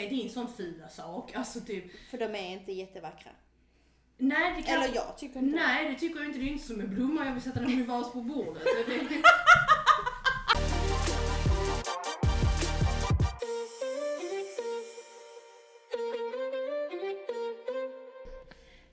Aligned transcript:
se 0.00 0.08
din 0.08 0.30
sån 0.30 0.52
fula 0.52 0.88
sak. 0.88 1.34
Alltså 1.34 1.60
typ, 1.60 1.84
För 2.10 2.18
de 2.18 2.24
är 2.24 2.52
inte 2.52 2.72
jättevackra. 2.72 3.30
nej 4.18 4.54
det 4.56 4.62
kan 4.62 4.82
Eller 4.82 4.94
jag 4.94 5.18
tycker 5.18 5.38
inte 5.40 5.50
det. 5.58 5.62
Nej, 5.66 5.90
det 5.90 5.98
tycker 6.00 6.16
jag 6.20 6.26
inte. 6.28 6.38
Det 6.38 6.44
är 6.44 6.52
inte 6.52 6.66
som 6.66 6.80
en 6.80 6.94
blomma 6.94 7.24
jag 7.26 7.32
vill 7.32 7.42
sätta 7.42 7.60
den 7.60 7.70
i 7.70 7.82
vas 7.82 8.12
på 8.12 8.20
bordet. 8.20 8.62
Det- 8.86 8.94
det- 9.08 9.22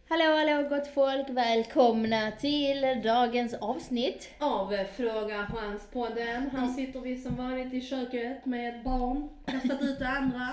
Hallå 0.09 0.35
hallå 0.37 0.69
gott 0.69 0.87
folk, 0.93 1.29
välkomna 1.29 2.31
till 2.31 2.81
dagens 3.03 3.53
avsnitt. 3.53 4.29
Av 4.39 4.73
eh, 4.73 4.87
Fråga 4.97 5.47
Chans-podden. 5.53 6.49
Här 6.51 6.67
sitter 6.67 6.99
vi 6.99 7.17
som 7.17 7.35
vanligt 7.35 7.73
i 7.73 7.81
köket 7.81 8.45
med 8.45 8.75
ett 8.75 8.83
barn, 8.83 9.29
kastat 9.45 9.81
ut 9.81 9.99
det 9.99 10.07
andra 10.07 10.47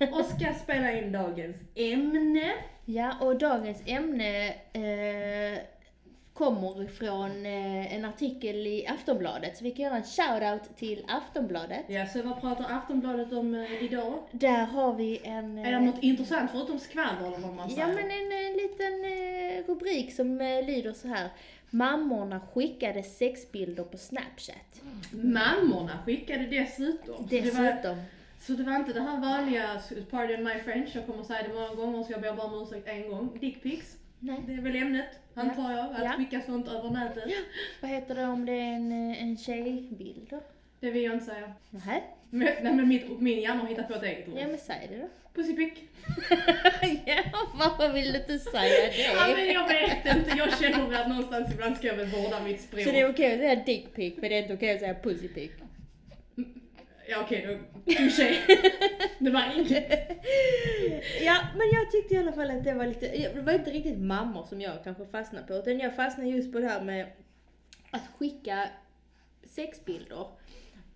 och 0.00 0.24
ska 0.24 0.54
spela 0.62 0.92
in 0.92 1.12
dagens 1.12 1.56
ämne. 1.74 2.52
Ja, 2.84 3.12
och 3.20 3.38
dagens 3.38 3.82
ämne 3.86 4.48
eh, 4.72 5.58
kommer 6.38 6.82
ifrån 6.82 7.46
eh, 7.46 7.94
en 7.94 8.04
artikel 8.04 8.66
i 8.66 8.86
Aftonbladet, 8.86 9.56
så 9.56 9.64
vi 9.64 9.70
kan 9.70 9.84
göra 9.84 9.96
en 9.96 10.02
shout-out 10.02 10.76
till 10.76 11.04
Aftonbladet. 11.08 11.84
Ja, 11.88 12.06
så 12.06 12.22
vad 12.22 12.40
pratar 12.40 12.64
Aftonbladet 12.70 13.32
om 13.32 13.54
eh, 13.54 13.84
idag? 13.84 14.18
Där 14.32 14.64
har 14.64 14.94
vi 14.94 15.20
en... 15.24 15.58
Är 15.58 15.72
det 15.72 15.80
något 15.80 16.02
intressant 16.02 16.50
förutom 16.50 16.78
skvaller 16.78 17.26
eller 17.26 17.38
vad 17.38 17.54
man 17.54 17.70
säger? 17.70 17.82
Ja 17.82 17.88
men 17.88 18.04
en, 18.04 18.32
en 18.32 18.52
liten 18.52 19.04
eh, 19.04 19.66
rubrik 19.66 20.14
som 20.14 20.40
eh, 20.40 20.66
lyder 20.66 20.92
så 20.92 21.08
här. 21.08 21.28
Mammorna 21.70 22.40
skickade 22.54 23.02
sexbilder 23.02 23.84
på 23.84 23.98
Snapchat. 23.98 24.82
Mammorna 25.12 25.98
skickade 26.06 26.46
dessutom. 26.46 27.26
Dessutom. 27.30 27.96
Så 28.48 28.54
det 28.54 28.62
var 28.62 28.76
inte 28.76 28.92
det 28.92 29.00
här 29.00 29.20
vanliga, 29.20 29.80
pardon 30.10 30.44
my 30.44 30.50
French, 30.64 30.90
jag 30.96 31.06
kommer 31.06 31.22
säga 31.22 31.42
det 31.42 31.54
många 31.54 31.74
gånger 31.74 32.02
så 32.02 32.12
jag 32.12 32.20
ber 32.20 32.32
bara 32.32 32.46
om 32.46 32.62
ursäkt 32.62 32.88
en 32.88 33.08
gång. 33.08 33.38
Dickpics. 33.40 33.96
Nej. 34.18 34.36
Det 34.46 34.52
är 34.52 34.60
väl 34.60 34.76
ämnet, 34.76 35.06
antar 35.34 35.72
jag, 35.72 35.86
att 35.92 36.04
Ja. 36.04 36.12
skicka 36.16 36.40
sånt 36.40 36.68
över 36.68 36.90
nätet. 36.90 37.24
Vad 37.80 37.90
heter 37.90 38.14
det 38.14 38.24
om 38.24 38.46
det 38.46 38.52
är 38.52 38.72
en, 38.74 39.10
eh, 39.10 39.22
en 39.22 39.36
tjejbild 39.36 40.26
då? 40.30 40.40
Det 40.80 40.90
vill 40.90 41.02
jag 41.04 41.12
inte 41.14 41.24
säga. 41.26 41.52
Nähä? 41.70 42.00
Men, 42.30 42.48
nej 42.62 42.74
men 42.74 42.88
mitt, 42.88 43.20
min 43.20 43.40
hjärna 43.40 43.60
har 43.60 43.68
hittat 43.68 43.88
på 43.88 43.94
ett 43.94 44.02
eget 44.02 44.28
ord. 44.28 44.38
Ja 44.38 44.46
men 44.46 44.58
säg 44.58 44.86
det 44.90 44.96
då. 44.98 45.08
Pussipick. 45.34 45.72
ja, 47.06 47.22
varför 47.54 47.92
vill 47.92 48.12
du 48.12 48.18
inte 48.18 48.38
säga 48.38 48.92
Ja 49.14 49.26
men 49.26 49.36
det? 49.36 49.52
jag 49.52 49.68
vet 49.68 50.16
inte, 50.16 50.38
jag 50.38 50.58
känner 50.58 51.00
att 51.00 51.08
någonstans 51.08 51.52
ibland 51.54 51.76
ska 51.76 51.86
jag 51.86 51.96
väl 51.96 52.06
vårda 52.06 52.40
mitt 52.40 52.60
språk. 52.60 52.82
Så 52.82 52.90
det 52.90 53.00
är 53.00 53.10
okej 53.10 53.32
att 53.32 53.38
säga 53.38 53.54
dickpic 53.54 54.14
men 54.16 54.30
det 54.30 54.36
är 54.38 54.42
inte 54.42 54.54
okej 54.54 54.74
att 54.74 54.80
säga 54.80 54.94
pussypic. 54.94 55.50
Ja 57.10 57.20
okej 57.24 57.46
då, 57.46 57.92
touché. 57.94 58.36
Det 59.18 59.30
var 59.30 59.52
inget. 59.56 59.92
Ja, 61.22 61.36
men 61.56 61.66
jag 61.72 61.90
tyckte 61.92 62.14
i 62.14 62.18
alla 62.18 62.32
fall 62.32 62.50
att 62.50 62.64
det 62.64 62.74
var 62.74 62.86
lite, 62.86 63.30
det 63.34 63.40
var 63.40 63.52
inte 63.52 63.70
riktigt 63.70 63.98
mammor 63.98 64.44
som 64.48 64.60
jag 64.60 64.84
kanske 64.84 65.06
fastnade 65.06 65.46
på, 65.46 65.54
utan 65.54 65.78
jag 65.78 65.96
fastnade 65.96 66.30
just 66.30 66.52
på 66.52 66.58
det 66.58 66.66
här 66.68 66.80
med 66.84 67.06
att 67.90 68.02
skicka 68.18 68.68
sexbilder. 69.44 70.26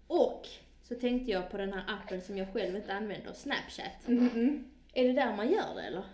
Och 0.06 0.48
så 0.82 0.94
tänkte 0.94 1.30
jag 1.32 1.50
på 1.50 1.56
den 1.56 1.72
här 1.72 1.84
appen 1.88 2.20
som 2.20 2.36
jag 2.38 2.52
själv 2.52 2.76
inte 2.76 2.92
använder, 2.94 3.32
Snapchat. 3.32 4.06
Mm-mm. 4.06 4.64
Är 4.94 5.04
det 5.06 5.12
där 5.12 5.36
man 5.36 5.50
gör 5.50 5.74
det 5.76 5.82
eller? 5.82 6.04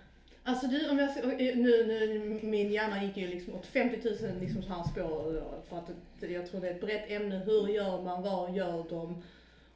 Alltså 0.42 0.66
du, 0.66 0.88
om 0.90 0.98
jag 0.98 1.10
ska- 1.10 1.26
nu, 1.26 1.54
nu, 1.86 2.38
min 2.42 2.72
hjärna 2.72 3.04
gick 3.04 3.16
ju 3.16 3.26
liksom 3.28 3.54
åt 3.54 3.66
50 3.66 4.08
000 4.26 4.40
liksom 4.40 4.62
så 4.62 4.68
här 4.72 4.82
spår 4.84 5.42
för 5.68 5.78
att 5.78 5.90
jag 6.30 6.46
tror 6.50 6.60
det 6.60 6.68
är 6.68 6.74
ett 6.74 6.80
brett 6.80 7.10
ämne. 7.10 7.42
Hur 7.46 7.68
gör 7.68 8.02
man, 8.02 8.22
vad 8.22 8.54
gör 8.56 8.84
de 8.90 9.22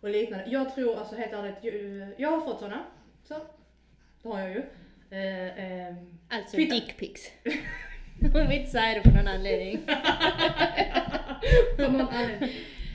och 0.02 0.10
liknande. 0.10 0.44
Jag 0.50 0.74
tror 0.74 0.98
alltså 0.98 1.16
helt 1.16 1.32
ärligt, 1.32 1.74
jag, 2.16 2.30
har 2.30 2.40
fått 2.40 2.60
såna. 2.60 2.84
Så, 3.24 3.34
det 4.22 4.28
har 4.28 4.40
jag 4.40 4.50
ju. 4.50 4.62
Eh, 5.10 5.86
eh, 5.88 5.94
Alltså 6.28 6.56
dickpics. 6.56 7.30
Hon 8.32 8.48
vill 8.48 8.58
inte 8.58 8.70
säga 8.70 8.94
det 8.94 9.10
på 9.10 9.16
någon 9.16 9.28
anledning. 9.28 9.78
för 11.76 11.88
någon 11.88 12.00
anledning. 12.08 12.50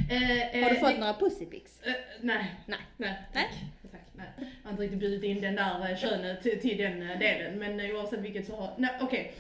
Eh, 0.09 0.55
eh, 0.57 0.63
Har 0.63 0.69
du 0.69 0.75
fått 0.75 0.89
det- 0.93 0.99
några 0.99 1.13
pussypics? 1.13 1.81
Eh, 1.83 1.93
nej. 2.21 2.45
Nej. 2.65 2.79
Nej, 2.97 3.15
tack. 3.33 3.49
tack 3.91 4.01
nej. 4.13 4.27
Jag 4.37 4.45
har 4.63 4.71
inte 4.71 4.83
riktigt 4.83 4.99
bjudit 4.99 5.23
in 5.23 5.41
den 5.41 5.55
där 5.55 5.89
eh, 5.91 5.97
könet 5.97 6.43
till, 6.43 6.59
till 6.61 6.77
den 6.77 7.09
eh, 7.11 7.19
delen. 7.19 7.59
Men 7.59 7.79
eh, 7.79 7.95
oavsett 7.95 8.19
vilket 8.19 8.45
så 8.47 8.55
har... 8.55 8.73
Nej, 8.77 8.91
okej. 9.01 9.33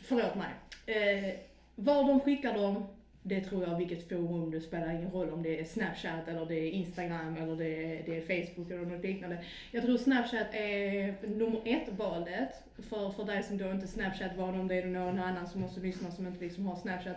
Förlåt 0.00 0.34
mig. 0.34 0.48
Eh, 0.96 1.34
var 1.74 2.04
de 2.08 2.20
skickar 2.20 2.54
dem, 2.54 2.86
det 3.26 3.40
tror 3.40 3.64
jag 3.64 3.76
vilket 3.76 4.08
forum, 4.08 4.50
det 4.50 4.60
spelar 4.60 4.92
ingen 4.92 5.10
roll 5.10 5.30
om 5.30 5.42
det 5.42 5.60
är 5.60 5.64
Snapchat 5.64 6.28
eller 6.28 6.46
det 6.46 6.54
är 6.54 6.70
Instagram 6.70 7.36
eller 7.36 7.56
det 7.56 7.84
är, 7.84 8.02
det 8.06 8.16
är 8.16 8.20
Facebook 8.46 8.70
eller 8.70 8.86
något 8.86 9.04
liknande. 9.04 9.38
Jag 9.72 9.82
tror 9.82 9.98
Snapchat 9.98 10.46
är 10.52 11.14
nummer 11.26 11.60
ett 11.64 11.88
valet 11.88 12.50
för, 12.78 13.10
för 13.10 13.24
dig 13.24 13.42
som 13.42 13.58
då 13.58 13.70
inte 13.70 13.86
Snapchat 13.86 14.36
var 14.36 14.52
om 14.52 14.68
det 14.68 14.74
är 14.74 14.86
någon 14.86 15.18
annan 15.18 15.46
som 15.46 15.60
måste 15.60 15.80
lyssna 15.80 16.10
som 16.10 16.26
inte 16.26 16.44
liksom 16.44 16.66
har 16.66 16.76
Snapchat. 16.76 17.16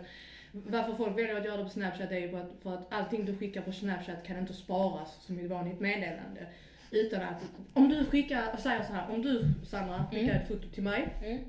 Varför 0.52 0.94
folk 0.94 1.18
väljer 1.18 1.36
att 1.38 1.46
göra 1.46 1.58
det 1.58 1.64
på 1.64 1.70
Snapchat 1.70 2.12
är 2.12 2.20
ju 2.20 2.30
för 2.30 2.40
att, 2.40 2.52
för 2.64 2.74
att 2.74 2.94
allting 2.94 3.26
du 3.26 3.36
skickar 3.36 3.62
på 3.62 3.72
Snapchat 3.72 4.24
kan 4.24 4.38
inte 4.38 4.54
sparas 4.54 5.18
som 5.26 5.40
ett 5.40 5.50
vanligt 5.50 5.80
meddelande. 5.80 6.48
Utan 6.92 7.22
att, 7.22 7.44
om 7.74 7.90
du 7.90 8.06
skickar, 8.06 8.58
säger 8.58 8.84
så 8.84 8.94
här, 8.94 9.10
om 9.14 9.22
du 9.22 9.44
Sandra 9.66 10.06
skickar 10.12 10.24
Mm. 10.24 10.42
ett 10.42 10.48
foto 10.48 10.68
till 10.70 10.84
mig 10.84 11.08
Mm. 11.24 11.40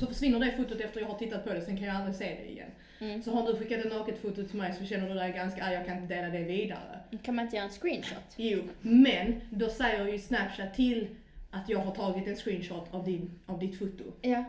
så 0.00 0.06
försvinner 0.06 0.38
det 0.38 0.52
fotot 0.56 0.80
efter 0.80 1.00
jag 1.00 1.08
har 1.08 1.18
tittat 1.18 1.44
på 1.44 1.52
det, 1.54 1.60
sen 1.60 1.76
kan 1.76 1.86
jag 1.86 1.96
aldrig 1.96 2.14
se 2.14 2.24
det 2.24 2.50
igen. 2.50 2.69
Mm. 3.00 3.22
Så 3.22 3.30
har 3.30 3.46
du 3.46 3.58
skickat 3.58 3.84
ett 3.84 3.92
naket 3.92 4.22
foto 4.22 4.44
till 4.44 4.56
mig 4.56 4.74
så 4.78 4.84
känner 4.84 5.08
du 5.08 5.14
dig 5.14 5.32
ganska, 5.32 5.64
ah, 5.64 5.72
jag 5.72 5.86
kan 5.86 5.96
inte 5.96 6.14
dela 6.14 6.28
det 6.28 6.42
vidare. 6.42 7.00
Kan 7.22 7.34
man 7.34 7.44
inte 7.44 7.56
göra 7.56 7.66
en 7.66 7.72
screenshot? 7.72 8.34
Jo, 8.36 8.62
men 8.80 9.40
då 9.50 9.68
säger 9.68 10.06
ju 10.06 10.18
Snapchat 10.18 10.74
till 10.74 11.08
att 11.50 11.68
jag 11.68 11.78
har 11.78 11.94
tagit 11.94 12.28
en 12.28 12.36
screenshot 12.36 12.94
av, 12.94 13.04
din, 13.04 13.30
av 13.46 13.58
ditt 13.58 13.78
foto. 13.78 14.04
Ja. 14.22 14.44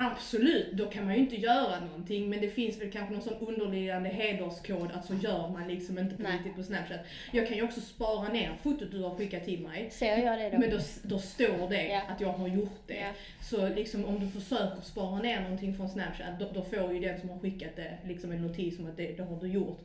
Absolut, 0.00 0.72
då 0.72 0.86
kan 0.86 1.04
man 1.04 1.14
ju 1.14 1.20
inte 1.20 1.36
göra 1.36 1.80
någonting 1.80 2.30
men 2.30 2.40
det 2.40 2.48
finns 2.48 2.80
väl 2.80 2.92
kanske 2.92 3.12
någon 3.12 3.22
sån 3.22 3.48
underliggande 3.48 4.08
hederskod 4.08 4.90
att 4.94 5.06
så 5.06 5.14
gör 5.14 5.48
man 5.48 5.68
liksom 5.68 5.98
inte 5.98 6.16
på 6.16 6.22
Nej. 6.22 6.32
riktigt 6.32 6.54
på 6.56 6.62
Snapchat. 6.62 7.00
Jag 7.32 7.48
kan 7.48 7.56
ju 7.56 7.62
också 7.62 7.80
spara 7.80 8.28
ner 8.28 8.52
fotot 8.62 8.90
du 8.90 9.02
har 9.02 9.14
skickat 9.14 9.44
till 9.44 9.60
mig. 9.60 9.90
Ser 9.90 10.16
jag 10.18 10.38
det 10.38 10.50
då? 10.50 10.58
Men 10.58 10.70
då, 10.70 10.78
då 11.02 11.18
står 11.18 11.68
det 11.68 11.86
Ja. 11.88 12.02
att 12.08 12.20
jag 12.20 12.32
har 12.32 12.48
gjort 12.48 12.82
det. 12.86 12.94
Ja. 13.00 13.10
Så 13.42 13.68
liksom 13.68 14.04
om 14.04 14.20
du 14.20 14.28
försöker 14.40 14.80
spara 14.82 15.18
ner 15.18 15.40
någonting 15.40 15.76
från 15.76 15.88
Snapchat, 15.88 16.40
då, 16.40 16.46
då 16.54 16.62
får 16.62 16.92
ju 16.92 17.00
den 17.00 17.20
som 17.20 17.30
har 17.30 17.38
skickat 17.38 17.76
det 17.76 17.98
liksom 18.06 18.32
en 18.32 18.42
notis 18.42 18.78
om 18.78 18.86
att 18.86 18.96
det, 18.96 19.16
det 19.16 19.22
har 19.22 19.40
du 19.40 19.48
gjort. 19.48 19.78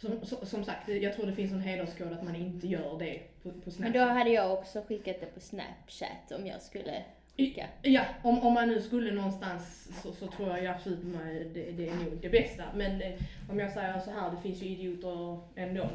Som, 0.00 0.26
som, 0.26 0.46
som 0.46 0.64
sagt, 0.64 0.88
jag 0.88 1.14
tror 1.16 1.26
det 1.26 1.32
finns 1.32 1.52
en 1.52 1.60
hederskod 1.60 2.12
att 2.12 2.22
man 2.22 2.36
inte 2.36 2.66
gör 2.66 2.98
det 2.98 3.20
på, 3.42 3.50
på 3.50 3.70
Snapchat. 3.70 3.78
Men 3.78 3.92
då 3.92 4.12
hade 4.14 4.30
jag 4.30 4.52
också 4.52 4.82
skickat 4.88 5.16
det 5.20 5.26
på 5.34 5.40
Snapchat 5.40 6.32
om 6.38 6.46
jag 6.46 6.62
skulle 6.62 7.02
skicka. 7.40 7.66
Ja, 7.82 8.04
om, 8.22 8.42
om 8.42 8.52
man 8.52 8.68
nu 8.68 8.80
skulle 8.80 9.12
någonstans 9.12 9.88
så, 10.02 10.12
så 10.12 10.26
tror 10.26 10.48
jag 10.48 10.66
absolut 10.66 10.98
att 10.98 11.54
det, 11.54 11.70
det 11.70 11.88
är 11.88 11.94
nog 11.94 12.18
det 12.22 12.28
bästa. 12.28 12.64
Men 12.74 13.02
eh, 13.02 13.12
om 13.50 13.58
jag 13.58 13.72
säger 13.72 14.00
så 14.00 14.10
här, 14.10 14.30
det 14.30 14.42
finns 14.42 14.62
ju 14.62 14.66
idioter 14.66 15.38
ändå. 15.56 15.88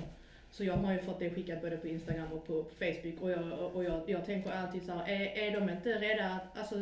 Så 0.51 0.63
jag 0.63 0.73
har 0.73 0.93
ju 0.93 0.99
fått 0.99 1.19
det 1.19 1.29
skickat 1.29 1.61
både 1.61 1.77
på 1.77 1.87
Instagram 1.87 2.31
och 2.31 2.47
på, 2.47 2.63
på 2.63 2.75
Facebook 2.79 3.21
och 3.21 3.31
jag, 3.31 3.75
och 3.75 3.83
jag, 3.83 4.01
jag 4.07 4.25
tänker 4.25 4.51
alltid 4.51 4.83
så 4.85 4.91
här, 4.91 5.07
är, 5.07 5.47
är 5.47 5.59
de 5.59 5.69
inte 5.69 5.89
rädda 5.89 6.25
att, 6.25 6.57
alltså, 6.57 6.75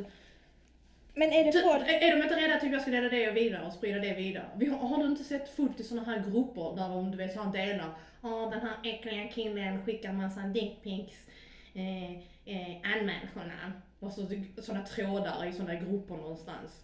Men 1.13 1.31
är 1.31 1.43
det 1.43 1.51
folk... 1.51 1.89
är, 1.89 2.07
är 2.07 2.17
de 2.17 2.23
inte 2.23 2.35
rädda 2.35 2.55
att 2.55 2.61
typ 2.61 2.71
jag 2.71 2.81
ska 2.81 2.91
dela 2.91 3.09
det 3.09 3.31
vidare 3.31 3.65
och 3.65 3.73
sprida 3.73 3.99
det 3.99 4.13
vidare? 4.13 4.45
Vi 4.57 4.65
har, 4.65 4.77
har 4.77 4.97
du 4.97 5.05
inte 5.05 5.23
sett 5.23 5.49
fullt 5.55 5.79
i 5.79 5.83
såna 5.83 6.03
här 6.03 6.23
grupper 6.31 6.75
där 6.75 6.89
de, 6.89 7.11
du 7.11 7.17
vet, 7.17 7.33
så 7.33 7.41
här 7.41 7.51
delar, 7.51 7.89
ja 8.21 8.49
den 8.51 8.61
här 8.61 8.93
äckliga 8.93 9.27
killen 9.27 9.85
skickar 9.85 10.13
massa 10.13 10.41
dickpics, 10.41 11.27
eh, 11.73 12.11
eh, 12.45 12.75
anmäl 12.83 13.27
honom. 13.33 13.71
Och 14.05 14.11
så 14.11 14.27
sådana 14.61 14.85
trådar 14.85 15.45
i 15.45 15.51
sådana 15.51 15.75
grupper 15.75 16.15
någonstans. 16.15 16.79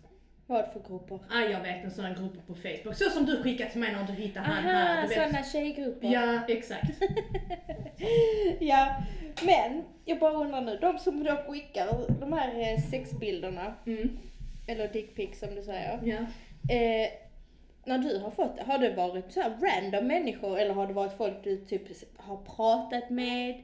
Vad 0.48 0.66
för 0.74 0.80
grupper? 0.88 1.20
Ah, 1.30 1.42
jag 1.42 1.62
vet 1.62 1.84
en 1.84 1.92
sån 1.92 2.14
grupp 2.14 2.48
på 2.48 2.56
Facebook. 2.56 2.96
Så 2.96 3.10
som 3.10 3.26
du 3.26 3.44
skickade 3.44 3.70
till 3.70 3.80
mig 3.80 3.92
när 3.92 4.04
du 4.08 4.14
hittade 4.14 4.46
han 4.46 4.64
här. 4.64 4.98
Aha, 4.98 5.08
Du 5.08 5.14
sådana 5.14 5.44
tjejgrupper. 5.44 6.08
Ja, 6.08 6.40
exakt. 6.48 6.90
ja, 8.60 8.96
men 9.46 9.84
jag 10.06 10.20
bara 10.20 10.34
undrar 10.34 10.62
nu, 10.62 10.78
de 10.82 11.00
som 11.00 11.24
då 11.24 11.36
skickar 11.48 11.88
de 12.20 12.34
här 12.34 12.60
eh, 12.74 12.80
sexbilderna, 12.82 13.74
Mm. 13.86 14.18
eller 14.68 14.88
dickpics 14.88 15.40
som 15.40 15.56
du 15.56 15.62
säger. 15.62 16.00
Ja. 16.04 16.18
Eh, 16.76 17.10
när 17.86 17.98
du 17.98 18.20
har 18.20 18.32
fått 18.32 18.58
det, 18.58 18.64
har 18.64 18.78
det 18.78 18.90
varit 18.96 19.32
så 19.32 19.42
här 19.42 19.50
random 19.62 20.08
människor 20.08 20.60
eller 20.60 20.74
har 20.74 20.88
det 20.88 20.94
varit 20.94 21.18
folk 21.18 21.44
du 21.44 21.58
typ 21.58 21.82
har 22.18 22.38
pratat 22.38 23.10
med? 23.10 23.62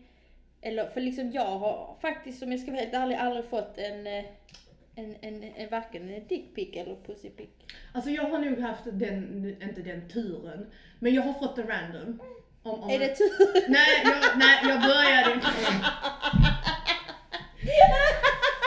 Eller, 0.66 0.88
för 0.88 1.02
liksom 1.02 1.32
jag 1.32 1.46
har 1.46 1.98
faktiskt, 2.02 2.44
om 2.44 2.52
jag 2.52 2.62
ska 2.62 2.72
vara 2.72 2.82
helt 2.82 2.94
ärlig, 2.94 3.16
aldrig 3.16 3.46
fått 3.46 3.78
en, 3.78 4.08
eh, 4.08 4.24
en, 4.96 5.16
en, 5.22 5.44
en 5.44 5.70
varken 5.70 6.10
en 6.10 6.28
dickpic 6.28 6.70
eller 6.74 6.96
pussypic. 6.96 7.50
Alltså 7.94 8.10
jag 8.10 8.24
har 8.24 8.40
nog 8.40 8.60
haft 8.60 8.84
den, 8.86 9.58
inte 9.62 9.82
den 9.82 10.10
turen, 10.10 10.72
men 11.00 11.14
jag 11.14 11.22
har 11.22 11.34
fått 11.34 11.56
det 11.56 11.62
random. 11.62 12.20
Om, 12.64 12.84
om 12.84 12.90
Är 12.90 13.00
det 13.00 13.16
tur? 13.16 13.70
Nej, 13.70 14.02
jag, 14.04 14.38
nej, 14.38 14.60
jag 14.64 14.82
började... 14.82 15.42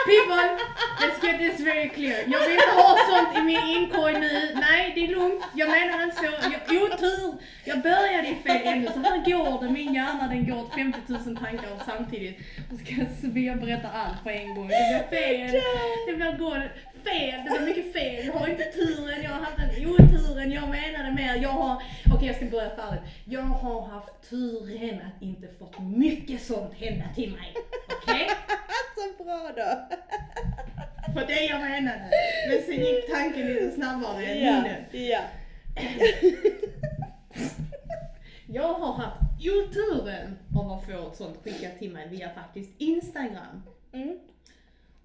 People, 0.09 0.57
let's 1.01 1.19
get 1.23 1.37
this 1.39 1.59
very 1.59 1.89
clear. 1.89 2.19
Jag 2.27 2.39
vill 2.39 2.51
inte 2.51 2.75
ha 2.75 2.97
sånt 3.09 3.37
i 3.37 3.41
min 3.41 3.63
inkorg 3.67 4.13
nu. 4.19 4.51
Nej, 4.55 4.91
det 4.95 5.05
är 5.05 5.07
lugnt. 5.07 5.43
Jag 5.55 5.69
menar 5.69 6.03
inte 6.03 6.15
så. 6.15 6.23
Jag, 6.25 6.75
otur. 6.99 7.33
Jag 7.65 7.81
började 7.81 8.27
i 8.27 8.35
fel 8.35 8.67
ände. 8.67 8.91
Så 8.93 8.99
här 8.99 9.17
går 9.25 9.63
det. 9.63 9.69
Min 9.69 9.93
hjärna 9.93 10.27
den 10.27 10.47
går 10.47 10.59
åt 10.61 10.73
50 10.73 10.99
000 11.07 11.37
tankar 11.37 11.69
samtidigt. 11.85 12.37
Och 12.73 12.79
ska 12.79 12.95
Sofia 13.21 13.55
berätta 13.55 13.89
allt 13.89 14.23
på 14.23 14.29
en 14.29 14.55
gång. 14.55 14.67
Det 14.67 15.09
blir 15.09 15.19
fel. 15.19 15.61
Det 16.07 16.13
blir 16.15 16.37
går 16.37 16.71
fel. 17.03 17.41
Det 17.45 17.49
blir 17.59 17.67
mycket 17.67 17.93
fel. 17.93 18.25
Jag 18.25 18.33
har 18.33 18.47
inte 18.47 18.63
turen. 18.63 19.23
Jag 19.23 19.29
har 19.29 19.39
haft 19.39 19.59
en 19.59 19.85
oturen. 19.89 20.51
Jag 20.51 20.69
menade 20.69 21.11
mer. 21.15 21.35
Jag 21.35 21.49
har... 21.49 21.83
Okej, 22.15 22.27
jag 22.27 22.35
ska 22.35 22.45
börja 22.45 22.69
färdigt. 22.69 23.01
Jag 23.25 23.41
har 23.41 23.81
haft 23.81 24.29
turen 24.29 25.01
att 25.07 25.21
inte 25.21 25.47
fått 25.59 25.79
mycket 25.79 26.41
sånt 26.41 26.73
hända 26.73 27.05
till 27.15 27.31
mig. 27.31 27.53
Okej? 28.03 28.27
Så 28.95 29.23
bra 29.23 29.51
då! 29.55 29.95
På 31.13 31.19
det 31.27 31.41
jag 31.45 31.59
menade. 31.61 32.09
Men 32.49 32.61
sen 32.65 32.73
gick 32.85 33.11
tanken 33.13 33.47
lite 33.47 33.71
snabbare 33.71 34.25
än 34.25 34.45
Ja, 34.45 34.53
munnen. 34.53 34.83
ja. 34.91 35.19
Jag 38.51 38.73
har 38.73 38.93
haft 38.93 39.21
oturen 39.39 40.37
av 40.55 40.71
att 40.71 40.85
få 40.85 41.07
ett 41.07 41.17
sånt 41.17 41.43
skickat 41.43 41.79
till 41.79 41.91
mig 41.91 42.07
via 42.07 42.29
faktiskt 42.29 42.81
Instagram. 42.81 43.63
Mm. 43.91 44.19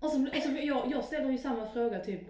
Och 0.01 0.11
så, 0.11 0.27
och 0.27 0.43
så 0.43 0.51
jag, 0.63 0.91
jag 0.93 1.05
ställer 1.05 1.31
ju 1.31 1.39
samma 1.39 1.67
fråga 1.67 1.99
typ, 1.99 2.21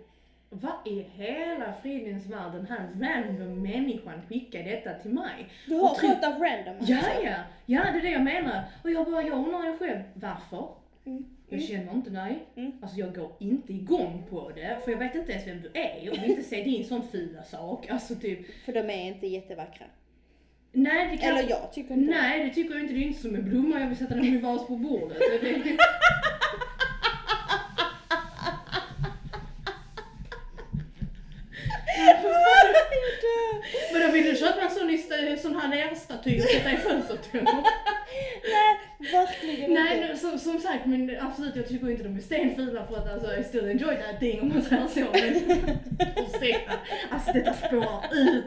vad 0.50 0.73
i 0.85 1.02
hela 1.02 1.75
fridens 1.82 2.26
värld 2.26 2.52
den 2.52 2.67
här 2.67 2.88
random 3.00 3.62
människan 3.62 4.23
skickar 4.29 4.62
detta 4.62 4.94
till 4.94 5.11
mig? 5.11 5.49
Du 5.67 5.75
har 5.75 5.94
fått 5.94 6.25
av 6.25 6.43
random 6.43 6.76
alltså? 6.79 6.93
Ja, 6.93 7.02
ja, 7.23 7.37
ja 7.67 7.82
det 7.93 7.99
är 7.99 8.02
det 8.02 8.11
jag 8.11 8.25
menar. 8.25 8.64
Och 8.82 8.91
jag 8.91 9.06
bara, 9.06 9.23
jag 9.23 9.38
undrar 9.38 9.64
ju 9.64 9.79
själv, 9.79 10.02
varför? 10.14 10.69
Mm. 11.05 11.33
Jag 11.49 11.62
känner 11.62 11.93
inte 11.93 12.11
dig. 12.11 12.44
Mm. 12.56 12.73
Alltså 12.82 12.99
jag 12.99 13.14
går 13.14 13.32
inte 13.41 13.73
igång 13.73 14.26
på 14.31 14.50
det, 14.55 14.79
för 14.85 14.91
jag 14.91 14.99
vet 14.99 15.14
inte 15.14 15.32
ens 15.32 15.46
vem 15.46 15.62
du 15.62 15.70
är 15.81 16.11
och 16.11 16.19
vill 16.19 16.31
inte 16.31 16.43
se 16.43 16.62
din 16.64 16.85
sån 16.85 17.08
fula 17.08 17.43
sak. 17.43 17.91
Alltså 17.91 18.14
typ, 18.14 18.64
För 18.64 18.73
de 18.73 18.91
är 18.91 19.06
inte 19.08 19.26
jättevackra. 19.26 19.87
nej 20.73 21.08
det 21.11 21.17
kan... 21.17 21.37
Eller 21.37 21.50
jag 21.50 21.73
tycker 21.73 21.94
inte 21.94 22.11
Nej, 22.11 22.44
det 22.49 22.55
tycker 22.55 22.75
jag 22.75 22.82
inte. 22.82 22.94
Det 22.94 23.00
är 23.00 23.06
inte 23.06 23.20
som 23.20 23.35
en 23.35 23.44
blomma 23.50 23.81
jag 23.81 23.88
vill 23.88 23.96
sätta 23.99 24.14
den 24.14 24.25
i 24.25 24.38
vas 24.38 24.67
på 24.67 24.76
bordet. 24.76 25.19
Det- 25.43 25.49
det- 25.64 25.76
Men 33.93 34.02
då 34.06 34.12
vill 34.12 34.25
du 34.25 34.37
köpa 34.37 34.61
en 34.62 34.70
sån, 34.70 34.91
i 34.91 34.94
st- 34.94 35.37
sån 35.38 35.56
här 35.56 35.69
lerstaty 35.69 36.38
och 36.38 36.43
sätta 36.44 36.73
i 36.73 36.76
fönstret? 36.76 37.29
Nej, 37.32 38.76
verkligen 39.12 39.75
Nej, 39.75 39.96
inte. 39.96 40.08
nu, 40.08 40.17
som, 40.17 40.38
som 40.38 40.52
sagt, 40.61 40.64
men 40.86 41.16
absolut 41.20 41.56
jag 41.56 41.69
tycker 41.69 41.90
inte 41.90 42.02
de 42.02 42.16
är 42.16 42.20
stenfula 42.20 42.86
för 42.86 42.96
att 42.96 43.12
alltså 43.12 43.36
I 43.36 43.44
still 43.44 43.64
enjoy 43.64 43.96
that 43.96 44.20
thing 44.20 44.40
om 44.40 44.48
man 44.48 44.62
säger 44.62 44.88
så. 44.88 45.00
Men 45.00 45.34
ursäkta, 46.26 46.72
alltså 47.10 47.32
detta 47.32 47.52
spårar 47.52 48.00
ut. 48.12 48.44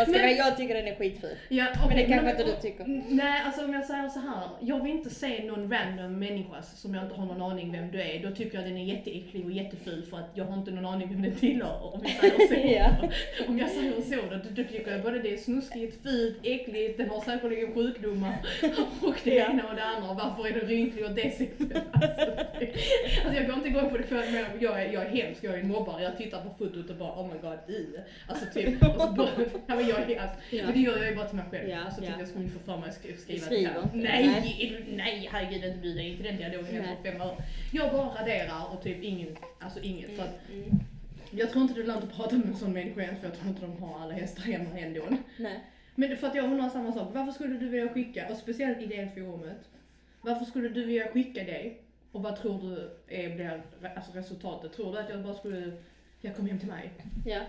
Jag, 0.00 0.08
ska, 0.08 0.18
Men- 0.18 0.36
jag 0.36 0.56
tycker 0.56 0.74
den 0.74 0.86
är 0.86 0.94
skitful. 0.94 1.30
Ja, 1.48 1.66
Men 1.88 1.96
det 1.96 2.04
kanske 2.04 2.30
inte 2.30 2.44
du 2.44 2.52
tycker. 2.62 2.84
Nej, 3.08 3.42
alltså 3.46 3.64
om 3.64 3.74
jag 3.74 3.84
säger 3.84 4.08
så 4.08 4.20
här. 4.20 4.48
Jag 4.60 4.82
vill 4.82 4.92
inte 4.92 5.10
se 5.10 5.44
någon 5.44 5.72
random 5.72 6.18
människa 6.18 6.62
som 6.62 6.94
jag 6.94 7.04
inte 7.04 7.14
har 7.14 7.26
någon 7.26 7.42
aning 7.42 7.72
vem 7.72 7.90
du 7.90 8.00
är. 8.00 8.22
Då 8.22 8.30
tycker 8.36 8.58
jag 8.58 8.66
den 8.66 8.76
är 8.76 8.84
jätteäcklig 8.84 9.44
och 9.44 9.52
jätteful 9.52 10.02
för 10.10 10.16
att 10.16 10.30
jag 10.34 10.44
har 10.44 10.54
inte 10.58 10.70
någon 10.70 10.86
aning 10.86 11.08
vem 11.10 11.22
den 11.22 11.34
tillhör. 11.34 11.94
Om 11.94 12.00
jag 12.04 12.48
säger 12.48 12.48
så. 12.48 12.54
Ja. 13.40 13.46
Om 13.48 13.58
jag 13.58 13.70
säger 13.70 14.00
så, 14.02 14.16
då, 14.30 14.36
då 14.50 14.54
tycker 14.64 14.90
jag 14.92 15.02
både 15.02 15.18
det 15.18 15.32
är 15.32 15.36
snuskigt, 15.36 16.02
fult, 16.02 16.36
äckligt, 16.42 16.98
den 16.98 17.08
har 17.10 17.20
säkerligen 17.20 17.74
sjukdomar 17.74 18.34
och 19.02 19.14
det 19.24 19.36
ena 19.36 19.68
och 19.68 19.74
det 19.76 19.84
andra. 19.84 20.14
Varför 20.14 20.48
är 20.48 20.60
den 20.60 20.68
rynklig 20.68 21.04
och 21.04 21.10
det 21.14 21.34
sättet? 21.36 21.82
Alltså, 21.92 22.30
alltså 23.24 23.40
jag 23.40 23.46
går 23.46 23.54
inte 23.56 23.68
igång 23.68 23.90
på 23.90 23.96
det 23.96 24.02
själv, 24.02 24.32
men 24.32 24.44
jag 24.60 24.82
är, 24.82 24.92
jag 24.92 25.02
är 25.02 25.08
hemsk, 25.10 25.44
jag 25.44 25.58
är 25.58 25.62
mobbare. 25.62 26.02
Jag 26.02 26.16
tittar 26.18 26.40
på 26.42 26.50
fotot 26.58 26.90
och 26.90 26.96
bara 26.96 27.12
oh 27.12 27.26
my 27.32 27.38
god, 27.42 27.70
i. 27.76 27.86
Alltså 28.28 28.44
typ, 28.54 28.82
och 28.82 29.00
så 29.00 29.12
bara, 29.12 29.28
ja, 29.66 29.80
jag 29.90 29.96
hemsk. 30.06 30.38
Ja. 30.50 30.64
Men 30.64 30.72
det 30.74 30.80
gör 30.80 30.96
jag 30.98 31.08
ju 31.10 31.16
bara 31.16 31.26
till 31.28 31.36
mig 31.36 31.44
själv. 31.50 31.68
Ja, 31.68 31.78
alltså 31.84 32.04
ja. 32.04 32.10
jag 32.18 32.28
skulle 32.28 32.44
inte 32.44 32.58
få 32.58 32.64
för 32.64 32.76
mig 32.78 32.88
att 32.88 32.96
sk- 33.02 33.16
skriva 33.16 33.46
Skriver 33.46 33.82
inte. 33.82 33.96
Nej, 33.96 34.76
Nej. 34.96 35.28
herregud 35.32 35.64
inte 35.64 35.78
bjuda 35.78 36.00
in 36.02 36.16
till 36.16 36.24
den 36.24 36.36
dialogen 36.36 36.82
Nej. 36.82 36.92
efter 36.92 37.12
fem 37.12 37.20
år. 37.20 37.36
Jag 37.72 37.92
bara 37.92 38.20
raderar 38.22 38.72
och 38.74 38.82
typ 38.82 39.02
ingen, 39.02 39.36
alltså 39.58 39.80
inget. 39.80 40.16
Så 40.16 40.22
att, 40.22 40.34
Mm. 40.52 40.70
jag 41.30 41.50
tror 41.50 41.62
inte 41.62 41.74
det 41.74 41.80
är 41.80 41.86
lönt 41.86 42.04
att 42.04 42.16
prata 42.16 42.36
med 42.36 42.46
en 42.46 42.56
sån 42.56 42.72
människa 42.72 42.94
för 43.20 43.28
jag 43.28 43.34
tror 43.38 43.48
inte 43.48 43.60
de 43.60 43.82
har 43.82 44.00
alla 44.00 44.14
hästar 44.14 44.42
hemma 44.42 44.78
ändå. 44.78 45.02
Nej. 45.36 45.60
Men 45.94 46.16
för 46.16 46.26
att 46.26 46.34
jag 46.34 46.44
undrar 46.44 46.68
samma 46.68 46.92
sak, 46.92 47.08
varför 47.14 47.32
skulle 47.32 47.56
du 47.58 47.68
vilja 47.68 47.88
skicka, 47.92 48.28
och 48.30 48.36
speciellt 48.36 48.78
i 48.80 48.86
det 48.86 49.08
forumet, 49.14 49.68
varför 50.20 50.44
skulle 50.44 50.68
du 50.68 50.84
vilja 50.84 51.08
skicka 51.08 51.44
det? 51.44 51.72
Och 52.12 52.22
vad 52.22 52.36
tror 52.36 52.62
du 52.62 52.90
är, 53.16 53.34
blir 53.36 53.62
alltså 53.96 54.12
resultatet? 54.14 54.72
Tror 54.72 54.92
du 54.92 54.98
att 54.98 55.10
jag 55.10 55.22
bara 55.22 55.34
skulle, 55.34 55.72
jag 56.20 56.36
kom 56.36 56.46
hem 56.46 56.58
till 56.58 56.68
mig? 56.68 56.90
Ja. 57.26 57.40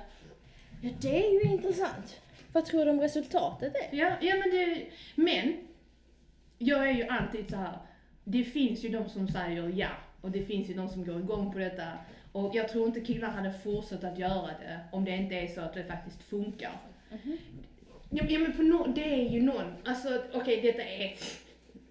Ja, 0.81 0.89
det 1.01 1.25
är 1.27 1.31
ju 1.45 1.51
intressant. 1.51 2.21
Vad 2.51 2.65
tror 2.65 2.85
du 2.85 2.91
om 2.91 2.99
resultatet 2.99 3.75
är? 3.75 3.97
Ja, 3.97 4.11
ja 4.21 4.35
men 4.35 4.51
det, 4.51 4.85
men, 5.15 5.53
jag 6.57 6.89
är 6.89 6.93
ju 6.93 7.03
alltid 7.03 7.49
så 7.49 7.55
här. 7.55 7.77
det 8.23 8.43
finns 8.43 8.85
ju 8.85 8.89
de 8.89 9.09
som 9.09 9.27
säger 9.27 9.71
ja, 9.75 9.89
och 10.21 10.31
det 10.31 10.41
finns 10.41 10.69
ju 10.69 10.73
de 10.73 10.89
som 10.89 11.05
går 11.05 11.19
igång 11.19 11.53
på 11.53 11.59
detta. 11.59 11.87
Och 12.31 12.55
jag 12.55 12.69
tror 12.69 12.87
inte 12.87 13.01
killar 13.01 13.29
hade 13.29 13.53
fortsatt 13.53 14.03
att 14.03 14.19
göra 14.19 14.47
det 14.47 14.79
om 14.91 15.05
det 15.05 15.15
inte 15.15 15.35
är 15.35 15.47
så 15.47 15.61
att 15.61 15.73
det 15.73 15.83
faktiskt 15.83 16.23
funkar. 16.23 16.71
Ja, 18.09 18.23
ja 18.29 18.39
men 18.39 18.53
på 18.53 18.61
no, 18.61 18.87
det 18.95 19.13
är 19.13 19.29
ju 19.29 19.41
någon, 19.41 19.65
alltså 19.85 20.21
okej 20.33 20.61
detta 20.61 20.83
är 20.83 21.05
ett, 21.05 21.23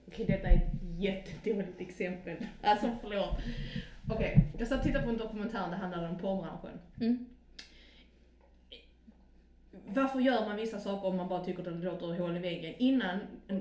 okej 0.06 0.26
detta 0.26 0.48
är 0.48 0.56
ett 0.56 0.80
jättedåligt 0.98 1.80
exempel. 1.80 2.36
Alltså 2.62 2.90
förlåt. 3.02 3.38
Okej, 4.10 4.52
jag 4.58 4.68
satt 4.68 4.78
och 4.78 4.84
tittade 4.84 5.04
på 5.04 5.10
en 5.10 5.16
dokumentär 5.16 5.70
det 5.70 5.76
handlade 5.76 6.08
om 6.08 6.18
porrbranschen. 6.18 6.78
Mm. 7.00 7.26
Varför 9.94 10.20
gör 10.20 10.46
man 10.46 10.56
vissa 10.56 10.78
saker 10.78 11.08
om 11.08 11.16
man 11.16 11.28
bara 11.28 11.44
tycker 11.44 11.58
att 11.68 11.80
det 11.80 11.86
låter 11.86 12.06
hål 12.06 12.36
i 12.36 12.38
väggen? 12.38 12.74
Innan 12.78 13.18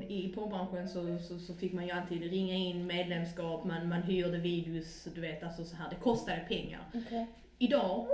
i 0.08 0.28
porrbranschen 0.36 0.88
så, 0.90 1.20
så, 1.20 1.40
så 1.40 1.54
fick 1.54 1.74
man 1.74 1.86
ju 1.86 1.92
alltid 1.92 2.22
ringa 2.22 2.56
in 2.56 2.88
medlemskap, 2.88 3.64
man, 3.66 3.90
man 3.90 4.02
hyrde 4.04 4.38
videos, 4.38 5.08
du 5.16 5.22
vet 5.22 5.44
alltså 5.44 5.64
så 5.64 5.76
här. 5.76 5.90
det 5.90 5.96
kostade 5.96 6.40
pengar. 6.48 6.82
Okej. 6.94 7.28
Idag 7.58 8.08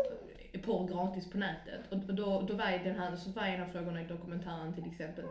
är 0.53 0.59
porr 0.59 0.87
gratis 0.87 1.29
på 1.31 1.37
nätet 1.37 1.91
och 1.91 1.97
då, 2.13 2.41
då 2.47 2.53
var 2.53 2.83
den 2.83 2.99
här, 2.99 3.15
så 3.15 3.29
var 3.31 3.43
en 3.43 3.61
av 3.61 3.67
frågorna 3.67 4.01
i 4.01 4.05
dokumentären 4.05 4.73
till 4.73 4.91
exempel 4.91 5.25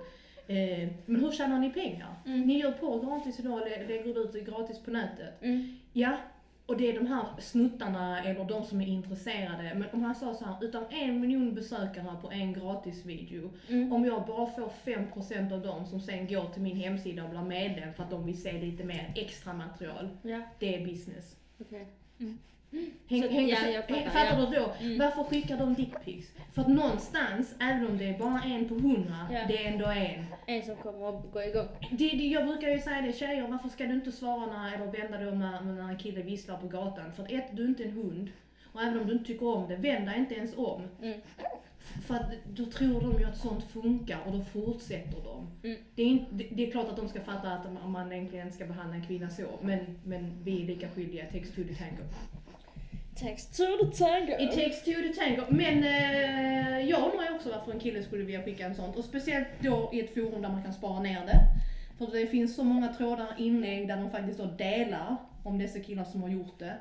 eh, 0.46 0.88
men 1.06 1.20
hur 1.20 1.30
tjänar 1.32 1.58
ni 1.58 1.70
pengar? 1.70 2.14
Mm. 2.26 2.40
Ni 2.40 2.58
gör 2.58 2.72
porr 2.72 3.00
gratis 3.00 3.38
idag 3.40 3.52
och 3.52 3.60
lä- 3.68 3.86
lägger 3.88 4.18
ut 4.24 4.32
det 4.32 4.40
gratis 4.40 4.78
på 4.84 4.90
nätet. 4.90 5.42
Mm. 5.42 5.76
Ja, 5.92 6.16
och 6.66 6.76
det 6.76 6.88
är 6.90 6.94
de 7.00 7.06
här 7.06 7.26
snuttarna 7.40 8.24
eller 8.24 8.44
de 8.44 8.64
som 8.64 8.80
är 8.80 8.86
intresserade. 8.86 9.72
Men 9.74 9.84
om 9.92 10.02
han 10.02 10.14
sa 10.14 10.34
så 10.34 10.44
här, 10.44 10.64
utan 10.64 10.84
en 10.90 11.20
miljon 11.20 11.54
besökare 11.54 12.16
på 12.22 12.30
en 12.30 12.52
gratis 12.52 13.04
video. 13.06 13.50
Mm. 13.68 13.92
Om 13.92 14.04
jag 14.04 14.26
bara 14.26 14.46
får 14.46 14.72
5% 14.84 15.52
av 15.52 15.62
dem 15.62 15.86
som 15.86 16.00
sen 16.00 16.26
går 16.28 16.48
till 16.52 16.62
min 16.62 16.76
hemsida 16.76 17.24
och 17.24 17.30
blir 17.30 17.42
medlem 17.42 17.94
för 17.94 18.02
att 18.02 18.10
de 18.10 18.26
vill 18.26 18.42
se 18.42 18.52
lite 18.52 18.84
mer 18.84 19.12
extra 19.16 19.52
material. 19.52 20.08
Ja, 20.22 20.40
Det 20.58 20.74
är 20.74 20.86
business. 20.86 21.36
okej. 21.60 21.86
Häng, 23.08 23.22
Så- 23.22 23.28
häng, 23.28 23.48
ja, 23.48 23.66
jag 23.66 23.82
fattar, 23.88 23.94
häng, 23.94 24.10
fattar 24.10 24.40
ja. 24.40 24.46
du 24.50 24.56
då? 24.56 24.72
Mm. 24.80 24.98
Varför 24.98 25.24
skickar 25.24 25.56
de 25.58 25.74
dickpics? 25.74 26.32
För 26.52 26.62
att 26.62 26.68
någonstans, 26.68 27.54
även 27.60 27.86
om 27.86 27.98
det 27.98 28.04
är 28.04 28.18
bara 28.18 28.42
en 28.42 28.68
på 28.68 28.74
hundra, 28.74 29.28
Ja. 29.32 29.40
det 29.48 29.66
är 29.66 29.72
ändå 29.72 29.86
en. 29.86 30.24
En 30.46 30.62
som 30.62 30.76
kommer 30.76 31.08
att 31.08 31.32
gå 31.32 31.42
igång. 31.42 31.66
Det, 31.90 32.08
det, 32.08 32.26
jag 32.26 32.46
brukar 32.46 32.68
ju 32.68 32.78
säga 32.78 33.00
det, 33.02 33.12
tjejer, 33.12 33.48
varför 33.48 33.68
ska 33.68 33.84
du 33.84 33.92
inte 33.94 34.12
svara 34.12 34.46
när, 34.46 34.74
eller 34.74 34.86
vända 34.86 35.18
dig 35.18 35.28
om 35.28 35.38
när, 35.38 35.60
när 35.60 35.88
en 35.88 35.98
kille 35.98 36.22
visslar 36.22 36.56
på 36.56 36.66
gatan? 36.68 37.12
För 37.16 37.22
att 37.22 37.32
ett, 37.32 37.48
du 37.52 37.64
är 37.64 37.68
inte 37.68 37.84
en 37.84 37.90
hund. 37.90 38.30
Och 38.72 38.82
även 38.82 39.00
om 39.00 39.06
du 39.06 39.12
inte 39.12 39.24
tycker 39.24 39.46
om 39.46 39.68
det, 39.68 39.76
vänd 39.76 40.06
dig 40.06 40.18
inte 40.18 40.34
ens 40.34 40.56
om. 40.56 40.82
Mm. 41.02 41.20
För 42.06 42.14
att 42.14 42.32
då 42.44 42.66
tror 42.66 43.00
de 43.00 43.18
ju 43.20 43.24
att 43.24 43.36
sånt 43.38 43.64
funkar 43.64 44.18
och 44.26 44.32
då 44.32 44.44
fortsätter 44.44 45.18
de. 45.24 45.68
Mm. 45.68 45.78
Det, 45.94 46.02
är 46.02 46.06
inte, 46.06 46.34
det, 46.34 46.48
det 46.50 46.66
är 46.66 46.70
klart 46.70 46.88
att 46.88 46.96
de 46.96 47.08
ska 47.08 47.20
fatta 47.20 47.52
att 47.52 47.88
man, 47.88 48.12
egentligen 48.12 48.52
ska 48.52 48.66
behandla 48.66 48.96
en 48.96 49.06
kvinna 49.06 49.30
så, 49.30 49.42
men, 49.62 49.98
men 50.04 50.32
vi 50.44 50.62
är 50.62 50.66
lika 50.66 50.88
skyldiga, 50.88 51.24
takes 51.24 51.50
two 51.50 51.62
to 51.62 51.74
tango. 51.78 52.02
Text 53.16 53.56
to 53.56 53.64
the 53.64 54.04
tango. 54.04 54.32
It 54.40 54.50
takes 54.52 54.82
two 54.84 54.92
to 54.92 55.20
tango. 55.20 55.42
Men 55.48 55.84
eh, 55.84 56.88
jag 56.90 57.02
undrar 57.12 57.28
ju 57.28 57.34
också 57.34 57.50
varför 57.50 57.72
en 57.72 57.80
kille 57.80 58.02
skulle 58.02 58.24
vilja 58.24 58.42
skicka 58.42 58.66
en 58.66 58.74
sånt. 58.74 58.96
Och 58.96 59.04
speciellt 59.04 59.48
då 59.60 59.90
i 59.92 60.00
ett 60.00 60.14
forum 60.14 60.42
där 60.42 60.48
man 60.48 60.62
kan 60.62 60.72
spara 60.72 61.00
ner 61.00 61.20
det. 61.26 61.40
För 61.98 62.12
det 62.18 62.26
finns 62.26 62.56
så 62.56 62.64
många 62.64 62.88
trådar 62.94 63.34
inlägg 63.38 63.88
där 63.88 63.96
de 63.96 64.10
faktiskt 64.10 64.38
då 64.38 64.44
delar 64.44 65.16
om 65.44 65.58
dessa 65.58 65.78
killar 65.80 66.04
som 66.04 66.22
har 66.22 66.28
gjort 66.28 66.58
det. 66.58 66.74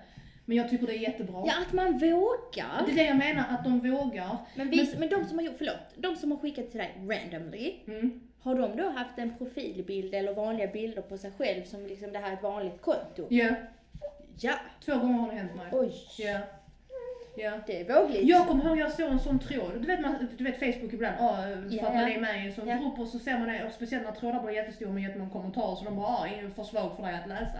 Men 0.45 0.57
jag 0.57 0.69
tycker 0.69 0.87
det 0.87 0.93
är 0.97 0.99
jättebra. 0.99 1.43
Ja, 1.47 1.53
att 1.67 1.73
man 1.73 1.91
vågar. 1.97 2.85
Det 2.85 2.91
är 2.91 2.95
det 2.95 3.03
jag 3.05 3.17
menar, 3.17 3.43
att 3.49 3.63
de 3.63 3.79
vågar. 3.79 4.37
Men, 4.55 4.69
vi, 4.69 4.89
men, 4.97 5.09
de 5.09 5.25
som 5.25 5.37
har 5.37 5.45
gjort, 5.45 5.55
förlåt, 5.57 5.75
de 5.97 6.15
som 6.15 6.31
har 6.31 6.37
skickat 6.37 6.71
till 6.71 6.79
dig 6.79 6.91
randomly, 7.09 7.73
Mm. 7.87 8.21
har 8.39 8.55
de 8.55 8.77
då 8.77 8.89
haft 8.89 9.17
en 9.17 9.37
profilbild 9.37 10.13
eller 10.13 10.33
vanliga 10.33 10.67
bilder 10.67 11.01
på 11.01 11.17
sig 11.17 11.31
själv 11.37 11.63
som 11.63 11.85
liksom 11.85 12.13
det 12.13 12.19
här 12.19 12.29
är 12.29 12.33
ett 12.33 12.43
vanligt 12.43 12.81
konto? 12.81 13.27
Ja, 13.29 13.49
Ja. 14.39 14.53
två 14.85 14.97
gånger 14.97 15.19
har 15.19 15.31
det 15.31 15.37
hänt 15.37 15.55
mig. 15.55 15.67
Oj. 15.71 15.93
Ja. 16.17 16.39
Ja. 17.35 17.59
Det 17.67 17.81
är 17.81 18.01
vågligt. 18.01 18.27
Jag 18.27 18.47
kommer 18.47 18.65
ihåg 18.65 18.77
jag 18.79 18.91
såg 18.91 19.11
en 19.11 19.19
sån 19.19 19.39
tråd, 19.39 19.71
du 19.81 19.87
vet, 19.87 20.01
man, 20.01 20.27
du 20.37 20.43
vet 20.43 20.59
Facebook 20.59 20.93
ibland, 20.93 21.15
ah, 21.19 21.35
för 21.35 21.67
Ja, 21.69 21.87
att 21.87 21.93
man 21.93 22.03
är 22.03 22.19
med 22.21 22.43
i 22.43 22.45
en 22.47 22.53
sån 22.53 22.67
Ja. 22.67 22.77
grupp 22.77 22.99
och 22.99 23.07
så 23.07 23.19
ser 23.19 23.37
man 23.37 23.47
det, 23.47 23.63
och 23.63 23.71
speciellt 23.71 24.03
när 24.03 24.11
trådar 24.11 24.39
blir 24.39 24.55
jättestora 24.55 24.91
med 24.91 25.03
jättemånga 25.03 25.31
kommentarer 25.31 25.75
så 25.75 25.85
de 25.85 25.95
bara 25.95 26.07
ah, 26.07 26.27
är 26.27 26.49
för 26.49 26.63
svag 26.63 26.95
för 26.95 27.03
dig 27.03 27.13
att 27.17 27.27
läsa. 27.27 27.57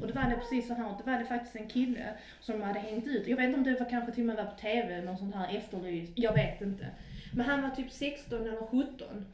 Och 0.00 0.06
det 0.06 0.12
var 0.12 0.26
det 0.28 0.36
precis 0.36 0.66
så 0.66 0.74
här, 0.74 0.94
det 0.98 1.10
var 1.10 1.18
det 1.18 1.24
faktiskt 1.24 1.56
en 1.56 1.66
kille 1.66 2.14
som 2.40 2.62
hade 2.62 2.78
hängt 2.78 3.06
ut, 3.06 3.26
jag 3.26 3.36
vet 3.36 3.44
inte 3.44 3.56
om 3.58 3.64
det 3.64 3.74
var 3.74 3.90
kanske 3.90 4.12
till 4.12 4.22
och 4.22 4.26
med 4.26 4.36
var 4.36 4.44
på 4.44 4.58
TV, 4.58 5.00
någon 5.02 5.16
sån 5.18 5.32
här 5.32 5.56
efterlys, 5.56 6.10
jag 6.14 6.32
vet 6.32 6.60
inte. 6.60 6.86
Men 7.34 7.46
han 7.46 7.62
var 7.62 7.70
typ 7.70 7.90
16 7.90 8.40
eller 8.40 8.62
17. 8.66 9.24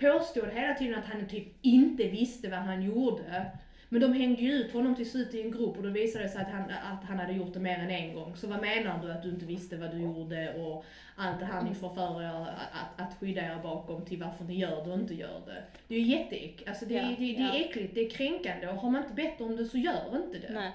Påstod 0.00 0.48
hela 0.50 0.74
tiden 0.74 0.98
att 0.98 1.04
han 1.04 1.26
typ 1.28 1.44
inte 1.62 2.04
visste 2.04 2.48
vad 2.48 2.58
han 2.60 2.82
gjorde. 2.82 3.46
Men 3.92 4.00
de 4.00 4.12
hängde 4.12 4.42
ju 4.42 4.52
ut 4.52 4.72
honom 4.72 4.96
till 4.96 5.10
slut 5.10 5.34
i 5.34 5.42
en 5.42 5.50
grupp 5.50 5.76
och 5.76 5.82
då 5.82 5.88
visade 5.88 6.24
det 6.24 6.30
sig 6.30 6.40
att 6.40 6.50
han, 6.50 6.62
att 6.62 7.04
han 7.04 7.18
hade 7.18 7.32
gjort 7.32 7.54
det 7.54 7.60
mer 7.60 7.78
än 7.78 7.90
en 7.90 8.14
gång. 8.14 8.36
Så 8.36 8.46
vad 8.46 8.60
menar 8.60 9.02
du 9.02 9.12
att 9.12 9.22
du 9.22 9.30
inte 9.30 9.46
visste 9.46 9.76
vad 9.76 9.90
du 9.90 9.98
gjorde 9.98 10.54
och 10.54 10.84
allt 11.16 11.40
det 11.40 11.46
här 11.46 11.62
ni 11.62 11.74
får 11.74 11.94
för 11.94 12.22
er 12.22 12.26
att, 12.26 13.00
att 13.00 13.14
skydda 13.20 13.40
er 13.40 13.62
bakom 13.62 14.04
till 14.04 14.22
varför 14.22 14.44
ni 14.44 14.58
gör 14.58 14.84
det 14.84 14.92
och 14.92 14.98
inte 14.98 15.14
gör 15.14 15.40
det. 15.46 15.62
Det 15.88 15.94
är 15.94 15.98
ju 15.98 16.06
jätteäck, 16.06 16.62
alltså 16.66 16.86
det, 16.86 16.94
Ja, 16.94 17.02
det, 17.02 17.16
det 17.16 17.36
är 17.36 17.40
ja. 17.40 17.64
äckligt, 17.64 17.94
det 17.94 18.06
är 18.06 18.10
kränkande 18.10 18.68
och 18.68 18.76
har 18.76 18.90
man 18.90 19.02
inte 19.02 19.14
bett 19.14 19.40
om 19.40 19.56
det 19.56 19.64
så 19.64 19.78
gör 19.78 20.24
inte 20.24 20.38
det. 20.38 20.52
Nej, 20.52 20.72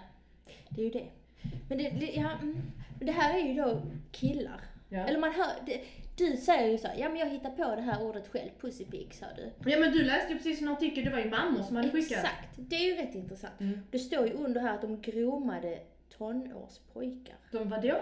det 0.69 0.81
är 0.81 0.85
ju 0.85 0.91
det. 0.91 1.05
Men 1.69 1.77
det, 1.77 1.89
det, 1.89 2.11
ja, 2.15 2.31
mm. 2.41 2.61
Det 2.99 3.11
här 3.11 3.39
är 3.39 3.47
ju 3.47 3.53
då 3.53 3.81
killar. 4.11 4.61
Ja. 4.89 4.99
Eller 4.99 5.19
man 5.19 5.33
hör, 5.33 5.51
det, 5.65 5.81
du 6.17 6.37
säger 6.37 6.71
ju 6.71 6.77
så 6.77 6.87
ja 6.97 7.09
men 7.09 7.17
jag 7.17 7.29
hittar 7.29 7.49
på 7.49 7.75
det 7.75 7.81
här 7.81 8.03
ordet 8.03 8.27
själv, 8.27 8.49
pussypig 8.61 9.13
sa 9.13 9.25
du. 9.35 9.71
ja 9.71 9.79
men 9.79 9.91
du 9.91 10.03
läste 10.03 10.31
ju 10.33 10.37
precis 10.37 10.61
en 10.61 10.67
artikel, 10.67 11.03
det 11.05 11.09
var 11.11 11.19
ju 11.19 11.29
mammor 11.29 11.61
som 11.63 11.75
hade 11.75 11.91
skickat. 11.91 12.11
Exakt, 12.17 12.49
det 12.57 12.75
är 12.75 12.85
ju 12.85 12.95
rätt 13.01 13.15
intressant. 13.15 13.59
Mm. 13.59 13.79
Det 13.91 13.99
står 13.99 14.27
ju 14.27 14.33
under 14.33 14.61
här 14.61 14.73
att 14.75 14.81
de 14.81 15.01
groomade 15.01 15.79
tonårspojkar. 16.17 17.35
De 17.51 17.69
var 17.69 17.81
då? 17.81 17.97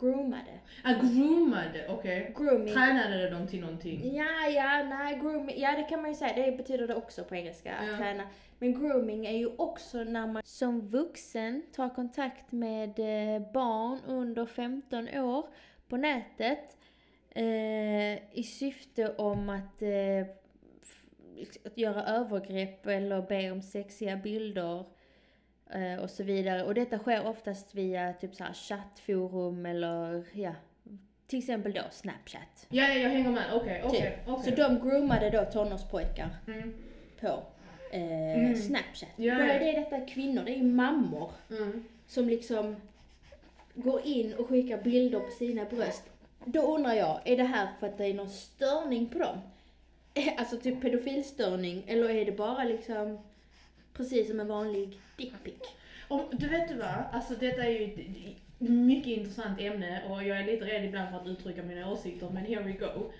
Groomade. 0.00 0.58
Ah, 0.84 0.92
groomade, 1.02 1.86
okej. 1.88 2.34
Grooming. 2.36 2.74
Tränade 2.74 3.30
de 3.30 3.46
till 3.48 3.60
någonting? 3.60 4.14
Ja, 4.14 4.46
ja, 4.54 4.82
nej, 4.84 5.18
grooming, 5.22 5.60
ja 5.60 5.76
det 5.76 5.82
kan 5.82 6.00
man 6.02 6.10
ju 6.10 6.16
säga, 6.16 6.46
det 6.46 6.56
betyder 6.56 6.86
det 6.88 6.94
också 6.94 7.24
på 7.24 7.34
engelska, 7.34 7.74
att 7.74 7.88
Ja. 7.88 7.96
träna. 7.96 8.22
Men 8.58 8.72
grooming 8.80 9.26
är 9.26 9.36
ju 9.36 9.46
också 9.56 10.04
när 10.04 10.26
man 10.26 10.42
som 10.44 10.80
vuxen 10.88 11.62
tar 11.76 11.88
kontakt 11.88 12.52
med 12.52 12.88
eh, 12.98 13.52
barn 13.52 13.98
under 14.06 14.46
15 14.46 15.08
år 15.08 15.46
på 15.88 15.96
nätet 15.96 16.76
eh, 17.34 18.14
i 18.38 18.42
syfte 18.42 19.08
om 19.08 19.48
att, 19.48 19.82
eh, 19.82 20.26
att 21.64 21.78
göra 21.78 22.04
övergrepp 22.04 22.86
eller 22.86 23.22
be 23.22 23.50
om 23.50 23.62
sexiga 23.62 24.16
bilder 24.16 24.84
eh, 25.74 26.02
och 26.02 26.10
så 26.10 26.22
vidare. 26.22 26.62
Och 26.64 26.74
detta 26.74 26.98
sker 26.98 27.26
oftast 27.26 27.74
via 27.74 28.12
typ 28.12 28.34
så 28.34 28.44
här 28.44 28.52
chattforum 28.52 29.66
eller 29.66 30.24
ja, 30.32 30.54
till 31.26 31.38
exempel 31.38 31.72
då 31.72 31.82
Snapchat. 31.90 32.66
Ja, 32.68 32.88
ja, 32.88 32.94
jag 32.94 33.10
hänger 33.10 33.30
med. 33.30 33.44
Okej, 33.54 33.82
okej, 33.84 34.00
Typ. 34.00 34.28
okej. 34.28 34.44
Så 34.56 34.62
de 34.62 34.80
groomade 34.88 35.30
då 35.30 35.44
tonårspojkar 35.44 36.28
Mm, 36.46 36.74
på 37.20 37.42
eh, 37.92 38.38
Mm. 38.38 38.56
Snapchat. 38.56 39.08
Ja, 39.16 39.34
Då 39.34 39.40
ja. 39.40 39.46
är 39.52 39.58
det 39.60 39.72
detta 39.80 40.00
kvinnor, 40.00 40.42
det 40.44 40.50
är 40.52 40.56
ju 40.56 40.62
mammor 40.64 41.30
mm. 41.50 41.84
som 42.06 42.28
liksom 42.28 42.76
går 43.74 44.00
in 44.06 44.34
och 44.34 44.48
skickar 44.48 44.82
bilder 44.82 45.20
på 45.20 45.30
sina 45.30 45.64
bröst. 45.64 46.04
Då 46.46 46.60
undrar 46.76 46.92
jag, 46.94 47.20
är 47.24 47.36
det 47.36 47.44
här 47.44 47.68
för 47.80 47.86
att 47.86 47.98
det 47.98 48.06
är 48.06 48.14
någon 48.14 48.28
störning 48.28 49.08
på 49.08 49.18
dem? 49.18 49.38
Alltså 50.38 50.56
typ 50.56 50.80
pedofilstörning, 50.80 51.84
eller 51.86 52.10
är 52.10 52.24
det 52.24 52.32
bara 52.32 52.64
liksom 52.64 53.18
precis 53.92 54.28
som 54.28 54.40
en 54.40 54.48
vanlig 54.48 54.98
dickpic? 55.16 55.54
Och 56.08 56.22
du 56.32 56.48
vet 56.48 56.68
du 56.68 56.74
vad, 56.74 57.04
alltså 57.12 57.34
detta 57.34 57.62
är 57.62 57.70
ju 57.70 57.84
ett 57.84 57.98
mycket 58.58 59.18
intressant 59.18 59.60
ämne 59.60 60.02
och 60.08 60.24
jag 60.24 60.40
är 60.40 60.46
lite 60.46 60.64
rädd 60.64 60.84
ibland 60.84 61.10
för 61.10 61.16
att 61.16 61.26
uttrycka 61.26 61.62
mina 61.62 61.90
åsikter, 61.90 62.30
men 62.30 62.44
here 62.44 62.62
we 62.62 62.72
go. 62.72 63.10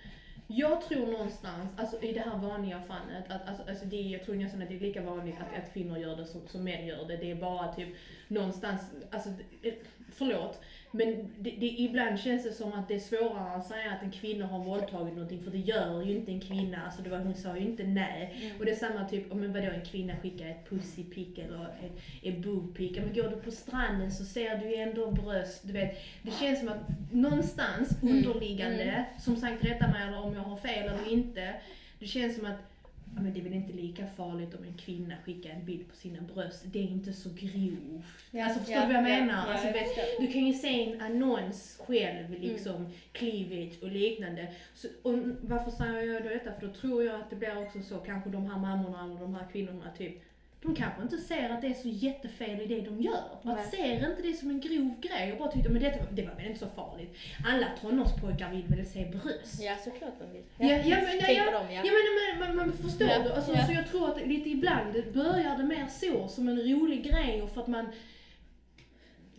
Jag 0.47 0.83
tror 0.89 1.07
någonstans, 1.07 1.71
alltså 1.77 2.03
i 2.03 2.13
det 2.13 2.21
här 2.21 2.39
vanliga 2.39 2.83
fallet, 2.83 3.25
att 3.29 3.49
alltså, 3.49 3.71
alltså 3.71 3.85
det, 3.85 3.97
jag 3.97 4.25
tror 4.25 4.35
nästan 4.35 4.63
att 4.63 4.69
det 4.69 4.77
är 4.77 4.81
lika 4.81 5.03
vanligt 5.03 5.37
att, 5.41 5.59
att 5.59 5.73
kvinnor 5.73 5.99
gör 5.99 6.17
det 6.17 6.27
som, 6.27 6.41
som 6.49 6.65
män 6.65 6.87
gör 6.87 7.09
det. 7.09 7.17
Det 7.17 7.31
är 7.31 7.35
bara 7.35 7.73
typ 7.73 7.89
någonstans, 8.29 8.81
alltså 9.11 9.29
eh, 9.63 9.75
förlåt, 10.13 10.61
men 10.93 11.35
det, 11.39 11.51
det, 11.51 11.67
ibland 11.67 12.19
känns 12.19 12.43
det 12.43 12.53
som 12.53 12.73
att 12.73 12.89
det 12.89 12.95
är 12.95 12.99
svårare 12.99 13.57
att 13.57 13.67
säga 13.67 13.93
att 13.93 14.03
en 14.03 14.11
kvinna 14.11 14.47
har 14.47 14.61
våldtagit 14.65 15.15
någonting, 15.15 15.45
för 15.45 15.51
det 15.51 15.59
gör 15.59 16.03
ju 16.03 16.13
inte 16.13 16.33
en 16.33 16.41
kvinna, 16.41 16.85
alltså 16.85 17.03
det 17.03 17.11
var, 17.11 17.19
hon 17.19 17.37
sa 17.37 17.57
ju 17.57 17.63
inte 17.63 17.85
nej. 17.85 18.55
Och 18.59 18.65
det 18.65 18.71
är 18.71 18.75
samma 18.77 19.05
typ, 19.05 19.35
men 19.35 19.53
vadå 19.53 19.67
en 19.69 19.85
kvinna 19.85 20.17
skickar 20.17 20.47
ett 20.47 20.69
pussypick 20.71 21.39
eller 21.39 21.65
ett, 21.67 21.99
ett 22.23 22.39
boobpick. 22.39 22.97
Men 22.97 23.13
går 23.15 23.29
du 23.29 23.37
på 23.37 23.51
stranden 23.51 24.11
så 24.13 24.25
ser 24.25 24.57
du 24.57 24.67
ju 24.71 24.77
ändå 24.77 25.11
bröst, 25.11 25.67
du 25.67 25.73
vet. 25.73 26.01
Det 26.23 26.31
känns 26.31 26.59
som 26.59 26.69
att 26.69 27.13
någonstans 27.13 27.97
Mm. 28.03 28.17
underliggande, 28.17 29.05
som 29.19 29.37
sagt 29.37 29.65
rätta 29.65 29.89
mig 29.89 30.15
om 30.15 30.35
jag 30.35 30.43
har 30.43 30.57
fel 30.57 30.89
eller 30.89 31.09
inte. 31.13 31.55
Det 31.99 32.07
känns 32.07 32.35
som 32.35 32.45
att 32.45 32.72
men 33.15 33.33
det 33.33 33.41
är 33.41 33.45
väl 33.45 33.53
inte 33.53 33.73
lika 33.73 34.07
farligt 34.07 34.55
om 34.55 34.65
en 34.65 34.75
kvinna 34.75 35.15
skickar 35.25 35.51
en 35.51 35.65
bild 35.65 35.89
på 35.89 35.97
sina 35.97 36.21
bröst. 36.21 36.65
Det 36.65 36.79
är 36.79 36.83
inte 36.83 37.13
så 37.13 37.29
grovt. 37.29 38.05
Ja, 38.31 38.45
alltså 38.45 38.61
förstår 38.61 38.77
ja, 38.77 38.87
du 38.87 38.93
vad 38.93 39.03
jag 39.03 39.11
ja, 39.11 39.21
menar? 39.21 39.47
ja, 39.47 39.53
alltså, 39.53 39.67
jag 39.67 39.73
vet, 39.73 40.19
du 40.21 40.27
kan 40.27 40.47
ju 40.47 40.53
se 40.53 40.93
en 40.93 41.01
annons 41.01 41.81
själv, 41.87 42.41
liksom 42.41 42.87
cleavage 43.13 43.83
och 43.83 43.89
liknande. 43.89 44.53
Så, 44.75 44.89
och 45.03 45.19
varför 45.41 45.71
säger 45.71 46.13
jag 46.13 46.23
då 46.23 46.29
detta? 46.29 46.53
För 46.53 46.67
då 46.67 46.73
tror 46.73 47.05
jag 47.05 47.21
att 47.21 47.31
det 47.31 47.37
blir 47.37 47.63
också 47.63 47.83
så, 47.83 47.99
kanske 47.99 48.31
de 48.31 48.47
här 48.47 48.59
mammorna 48.59 49.05
eller 49.05 49.21
de 49.21 49.35
här 49.35 49.47
kvinnorna 49.53 49.91
typ, 49.99 50.23
de 50.63 50.75
kanske 50.75 51.03
inte 51.03 51.19
ser 51.19 51.51
att 51.51 51.61
det 51.61 51.67
är 51.67 51.75
så 51.75 51.89
jättefel 51.89 52.61
i 52.61 52.67
det 52.67 52.81
de 52.81 53.03
gör. 53.03 53.25
Nej. 53.43 53.55
Att 53.55 53.71
ser 53.71 54.11
inte 54.11 54.23
det 54.23 54.35
som 54.35 54.51
en 54.51 54.61
grov 54.61 55.01
grej 55.01 55.33
och 55.33 55.39
bara 55.39 55.53
tyckte, 55.53 55.69
men 55.69 55.83
det, 55.83 56.07
det 56.13 56.23
var 56.23 56.35
väl 56.35 56.47
inte 56.47 56.59
så 56.59 56.69
farligt. 56.69 57.17
Alla 57.47 57.67
tonårspojkar 57.81 58.51
vill 58.51 58.65
väl 58.67 58.87
se 58.87 59.05
bröst? 59.05 59.63
Ja, 59.63 59.77
såklart 59.85 60.19
de 60.19 60.33
vill. 60.33 60.43
Ja, 60.59 60.67
ja, 60.67 60.97
men, 61.01 61.19
ja, 61.21 61.29
ja, 61.29 61.45
de, 61.45 61.75
ja. 61.75 61.83
men, 61.83 62.41
men, 62.41 62.57
men, 62.57 62.57
men 62.57 62.77
förstår 62.77 63.09
Ja, 63.09 63.23
du? 63.23 63.33
Alltså, 63.33 63.53
ja. 63.55 63.67
Så 63.67 63.73
jag 63.73 63.89
tror 63.89 64.11
att 64.11 64.27
lite 64.27 64.49
ibland 64.49 64.93
börjar 65.15 65.57
det 65.57 65.65
mer 65.65 65.87
så, 65.87 66.29
som 66.29 66.49
en 66.49 66.59
rolig 66.59 67.05
grej 67.05 67.43
och 67.43 67.51
för 67.51 67.61
att 67.61 67.69
man... 67.69 67.89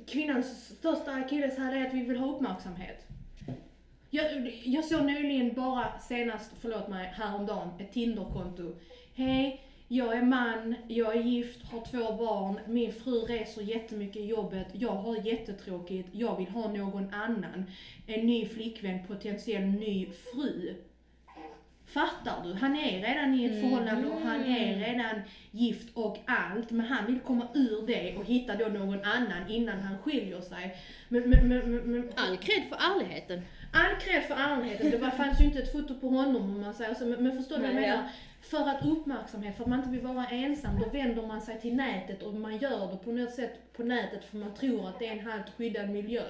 Kvinnans 0.07 0.67
största 0.77 1.11
akilleshäl 1.11 1.73
är 1.73 1.87
att 1.87 1.93
vi 1.93 2.03
vill 2.03 2.17
ha 2.17 2.35
uppmärksamhet. 2.35 3.07
Jag, 4.09 4.51
jag 4.63 4.85
såg 4.85 5.05
nyligen 5.05 5.53
bara 5.53 5.99
senast, 5.99 6.51
förlåt 6.61 6.87
mig, 6.87 7.13
häromdagen, 7.15 7.69
ett 7.79 7.93
Tinderkonto. 7.93 8.75
Hej, 9.15 9.61
jag 9.87 10.17
är 10.17 10.21
man, 10.21 10.75
jag 10.87 11.15
är 11.15 11.21
gift, 11.21 11.63
har 11.63 11.85
två 11.85 12.13
barn, 12.13 12.59
min 12.67 12.93
fru 12.93 13.19
reser 13.19 13.61
jättemycket 13.61 14.21
i 14.21 14.25
jobbet, 14.25 14.67
jag 14.73 14.95
har 14.95 15.17
jättetråkigt, 15.27 16.09
jag 16.11 16.37
vill 16.37 16.47
ha 16.47 16.67
någon 16.67 17.13
annan. 17.13 17.65
En 18.07 18.25
ny 18.25 18.45
flickvän, 18.45 18.99
potentiell 19.07 19.63
ny 19.65 20.07
fru. 20.07 20.75
Fattar 21.85 22.43
du? 22.43 22.53
Han 22.53 22.75
är 22.75 23.01
redan 23.01 23.33
i 23.33 23.45
ett 23.45 23.51
Mm. 23.51 23.61
förhållande 23.61 24.07
och 24.07 24.19
han 24.19 24.45
är 24.45 24.77
redan 24.79 25.21
gift 25.51 25.87
och 25.93 26.17
allt, 26.25 26.71
men 26.71 26.85
han 26.85 27.05
vill 27.05 27.19
komma 27.19 27.47
ur 27.53 27.87
det 27.87 28.15
och 28.15 28.25
hitta 28.25 28.55
då 28.55 28.65
någon 28.65 29.03
annan 29.03 29.47
innan 29.47 29.79
han 29.79 29.97
skiljer 29.97 30.41
sig. 30.41 30.75
Men, 31.09 31.29
men, 31.29 31.47
men, 31.47 31.75
men, 31.77 32.11
All 32.15 32.37
cred 32.37 32.63
för 32.69 32.75
ärligheten. 32.75 33.41
All 33.71 33.95
cred 33.99 34.23
för 34.23 34.33
ärligheten, 34.35 34.91
det 34.91 34.97
var, 34.97 35.09
fanns 35.09 35.41
ju 35.41 35.45
inte 35.45 35.59
ett 35.59 35.71
foto 35.71 35.95
på 35.95 36.07
honom 36.07 36.41
om 36.41 36.61
man 36.61 36.73
säger 36.73 36.93
så, 36.93 37.05
men, 37.05 37.23
men 37.23 37.37
förstår 37.37 37.55
du 37.55 37.61
vad 37.61 37.71
jag 37.71 37.81
menar? 37.81 38.03
För 38.43 38.69
att 38.69 38.85
uppmärksamhet, 38.85 39.55
för 39.55 39.63
att 39.63 39.69
man 39.69 39.79
inte 39.79 39.91
vill 39.91 40.01
vara 40.01 40.27
ensam, 40.27 40.79
då 40.79 40.85
vänder 40.85 41.27
man 41.27 41.41
sig 41.41 41.61
till 41.61 41.75
nätet 41.75 42.23
och 42.23 42.33
man 42.33 42.57
gör 42.57 42.91
det 42.91 42.97
på 42.97 43.11
något 43.11 43.33
sätt 43.33 43.73
på 43.73 43.83
nätet 43.83 44.23
för 44.23 44.37
man 44.37 44.53
tror 44.53 44.89
att 44.89 44.99
det 44.99 45.07
är 45.07 45.11
en 45.11 45.25
halvt 45.27 45.49
skyddad 45.57 45.89
miljö. 45.89 46.23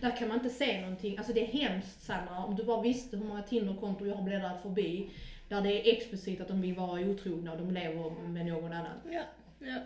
Där 0.00 0.16
kan 0.16 0.28
man 0.28 0.36
inte 0.36 0.50
se 0.50 0.80
någonting, 0.80 1.18
alltså 1.18 1.32
det 1.32 1.40
är 1.40 1.46
hemskt 1.46 2.02
Sanna, 2.02 2.44
om 2.44 2.56
du 2.56 2.64
bara 2.64 2.82
visste 2.82 3.16
hur 3.16 3.24
många 3.24 3.42
Tinderkonton 3.42 4.08
jag 4.08 4.14
har 4.14 4.22
bläddrat 4.22 4.62
förbi, 4.62 5.10
där 5.48 5.60
det 5.60 5.88
är 5.88 5.96
explicit 5.96 6.40
att 6.40 6.48
de 6.48 6.60
vill 6.60 6.74
vara 6.74 7.00
otrogna 7.00 7.52
och 7.52 7.58
de 7.58 7.70
lever 7.70 8.10
med 8.10 8.46
någon 8.46 8.72
annan. 8.72 9.00
Ja, 9.10 9.22
ja. 9.58 9.78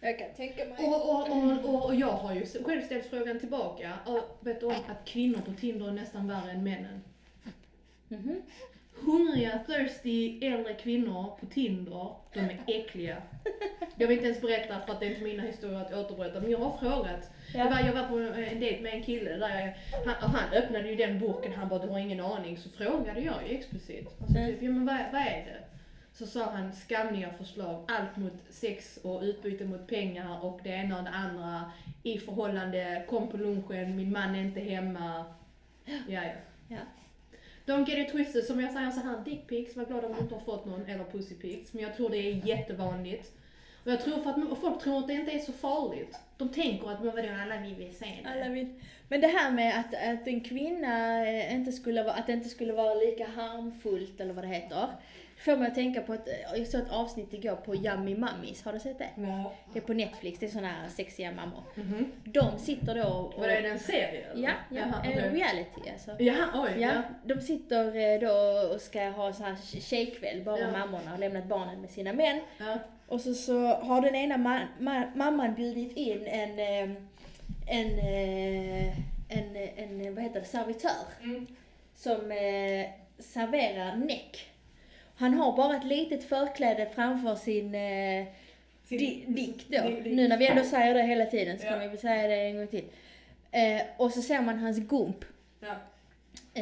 Jag 0.00 0.18
kan 0.18 0.28
tänka 0.36 0.64
mig. 0.64 0.78
Och, 0.78 1.10
och, 1.10 1.30
och, 1.64 1.84
och, 1.84 1.94
jag 1.94 2.12
har 2.12 2.34
ju 2.34 2.46
själv 2.64 2.82
ställt 2.82 3.06
frågan 3.06 3.40
tillbaka, 3.40 3.92
och 4.06 4.38
vet 4.40 4.60
du 4.60 4.66
om 4.66 4.72
att 4.72 5.04
kvinnor 5.04 5.40
på 5.40 5.52
Tinder 5.52 5.88
är 5.88 5.92
nästan 5.92 6.28
värre 6.28 6.50
än 6.50 6.64
männen? 6.64 7.02
Mhm. 8.08 8.42
Hungriga, 9.06 9.58
thirsty 9.66 10.38
äldre 10.46 10.74
kvinnor 10.74 11.32
på 11.40 11.46
Tinder, 11.46 12.08
de 12.34 12.40
är 12.40 12.58
äckliga. 12.66 13.16
Jag 13.96 14.08
vill 14.08 14.16
inte 14.16 14.26
ens 14.28 14.40
berätta 14.42 14.80
för 14.80 14.92
att 14.92 15.00
det 15.00 15.06
är 15.06 15.10
inte 15.10 15.22
mina 15.22 15.42
historier 15.42 15.80
att 15.80 15.94
återberätta, 15.94 16.40
men 16.40 16.50
jag 16.50 16.58
har 16.58 16.78
frågat. 16.78 17.30
Ja. 17.54 17.64
Det 17.64 17.70
var, 17.70 17.80
jag 17.80 17.92
var 17.92 18.08
på 18.08 18.18
en 18.18 18.60
dejt 18.60 18.82
med 18.82 18.94
en 18.94 19.02
kille 19.02 19.30
där 19.36 19.60
jag, 19.60 19.72
han, 20.12 20.30
han 20.30 20.52
öppnade 20.52 20.88
ju 20.88 20.96
den 20.96 21.18
burken, 21.18 21.52
han 21.52 21.68
bara 21.68 21.78
du 21.78 21.88
har 21.88 21.98
ingen 21.98 22.20
aning. 22.20 22.56
Så 22.58 22.68
frågade 22.68 23.20
jag 23.20 23.48
ju 23.48 23.54
explicit. 23.56 24.06
Alltså, 24.20 24.38
Mm. 24.38 24.52
typ, 24.52 24.62
ja, 24.62 24.70
men 24.70 24.86
vad, 24.86 24.96
vad 25.12 25.20
är 25.22 25.44
det? 25.44 25.62
Så 26.14 26.26
sa 26.26 26.44
han 26.50 26.72
skamliga 26.72 27.30
förslag, 27.38 27.84
allt 27.88 28.16
mot 28.16 28.32
sex 28.50 28.98
och 29.02 29.22
utbyte 29.22 29.64
mot 29.64 29.86
pengar 29.86 30.44
och 30.44 30.60
det 30.62 30.70
ena 30.70 30.98
och 30.98 31.04
det 31.04 31.10
andra. 31.10 31.72
I 32.02 32.18
förhållande, 32.18 33.04
kom 33.08 33.28
på 33.28 33.36
lunchen, 33.36 33.96
min 33.96 34.12
man 34.12 34.34
är 34.34 34.40
inte 34.40 34.60
hemma. 34.60 35.24
Ja, 35.84 35.94
ja. 36.08 36.22
Ja. 36.68 36.76
Don't 37.66 37.88
get 37.88 37.98
it 37.98 38.12
twisted, 38.12 38.44
som 38.44 38.60
jag 38.60 38.72
säger 38.72 38.90
så 38.90 39.00
här, 39.00 39.24
dickpics, 39.24 39.76
var 39.76 39.84
glad 39.84 40.04
om 40.04 40.12
du 40.12 40.18
inte 40.18 40.34
har 40.34 40.42
fått 40.42 40.66
någon, 40.66 40.86
eller 40.86 41.04
pussypics. 41.04 41.72
Men 41.72 41.82
jag 41.82 41.96
tror 41.96 42.10
det 42.10 42.16
är 42.16 42.46
jättevanligt. 42.46 43.32
Och 43.84 43.90
jag 43.90 44.00
tror 44.00 44.22
för 44.22 44.30
att 44.30 44.58
folk 44.60 44.82
tror 44.82 44.98
att 44.98 45.06
det 45.06 45.14
inte 45.14 45.32
är 45.32 45.38
så 45.38 45.52
farligt. 45.52 46.16
De 46.42 46.48
tänker 46.62 46.90
att 46.90 47.02
men 47.04 47.14
vadå, 47.16 47.28
alla 47.42 47.56
vi 47.60 47.74
vill 47.74 47.94
se 47.94 48.06
det. 48.22 48.28
Alla 48.30 48.48
vill. 48.48 48.68
Men 49.08 49.20
det 49.20 49.26
här 49.26 49.50
med 49.50 49.80
att, 49.80 49.94
att 50.20 50.26
en 50.28 50.40
kvinna 50.40 51.26
eh, 51.28 51.54
inte 51.54 51.72
skulle 51.72 52.02
vara, 52.02 52.14
att 52.14 52.26
det 52.26 52.32
inte 52.32 52.48
skulle 52.48 52.72
vara 52.72 52.94
lika 52.94 53.26
harmfullt 53.26 54.20
eller 54.20 54.32
vad 54.34 54.44
det 54.44 54.48
heter. 54.48 54.86
Får 55.36 55.56
mig 55.56 55.68
att 55.68 55.74
tänka 55.74 56.00
på 56.00 56.12
att, 56.12 56.28
eh, 56.28 56.34
jag 56.58 56.66
såg 56.66 56.80
ett 56.80 56.90
avsnitt 56.92 57.34
igår 57.34 57.56
på 57.56 57.74
Yummy 57.74 58.14
Mummies, 58.14 58.64
har 58.64 58.72
du 58.72 58.78
sett 58.80 58.98
det? 58.98 59.08
Ja. 59.16 59.52
Det 59.72 59.78
är 59.78 59.82
på 59.82 59.92
Netflix, 59.92 60.38
det 60.38 60.46
är 60.46 60.50
såna 60.50 60.68
här 60.68 60.88
sexiga 60.88 61.32
mammor. 61.32 61.62
Mhm. 61.74 62.12
De 62.24 62.58
sitter 62.58 62.94
då 62.94 63.08
och... 63.08 63.40
Var 63.40 63.48
det 63.48 63.54
en 63.56 63.78
serie 63.78 64.24
eller? 64.32 64.42
Ja, 64.44 64.50
ja 64.70 64.76
Jaha, 64.78 65.04
en 65.04 65.10
okej. 65.18 65.40
reality 65.40 65.90
alltså. 65.92 66.10
Jaha, 66.22 66.46
oj. 66.54 66.80
Ja, 66.82 66.90
Ja. 66.94 67.02
de 67.34 67.40
sitter 67.40 67.84
eh, 68.14 68.20
då 68.20 68.68
och 68.74 68.80
ska 68.80 69.00
ha 69.08 69.32
så 69.32 69.42
här 69.42 69.56
tjejkväll, 69.80 70.42
bara 70.44 70.58
Ja. 70.58 70.70
mammorna 70.70 71.10
har 71.10 71.18
lämnat 71.18 71.44
barnen 71.46 71.80
med 71.80 71.90
sina 71.90 72.12
män. 72.12 72.40
Ja. 72.58 72.78
Och 73.06 73.20
så, 73.20 73.34
så 73.34 73.66
har 73.66 74.00
den 74.00 74.14
ena 74.14 74.36
ma- 74.36 74.66
ma- 74.78 75.16
mamman 75.16 75.54
bjudit 75.54 75.96
in 75.96 76.26
en, 76.32 76.58
eh, 76.58 76.96
en, 77.66 77.98
eh, 77.98 78.98
en, 79.28 79.56
en, 79.76 80.14
vad 80.14 80.24
heter 80.24 80.40
det, 80.40 80.46
servitör 80.46 80.90
Mm. 81.22 81.46
som 81.96 82.32
eh, 82.32 82.86
serverar 83.18 83.96
näck. 83.96 84.48
Han 85.16 85.34
har 85.34 85.56
bara 85.56 85.76
ett 85.76 85.84
litet 85.84 86.24
förkläde 86.24 86.86
framför 86.94 87.34
sin 87.34 87.74
eh, 87.74 88.26
Sin- 88.84 88.98
di- 88.98 89.24
dick 89.28 89.68
då. 89.68 89.88
Di- 89.88 90.00
di- 90.00 90.14
Nu 90.14 90.28
när 90.28 90.36
vi 90.36 90.46
ändå 90.46 90.64
säger 90.64 90.94
det 90.94 91.02
hela 91.02 91.26
tiden 91.26 91.58
så 91.58 91.66
Ja. 91.66 91.70
kan 91.70 91.90
vi 91.90 91.96
säga 91.96 92.28
det 92.28 92.34
en 92.34 92.56
gång 92.56 92.66
till. 92.66 92.84
Eh, 93.50 93.82
och 93.96 94.10
så 94.12 94.22
ser 94.22 94.40
man 94.40 94.58
hans 94.58 94.78
gump. 94.78 95.24
Ja. 95.60 95.74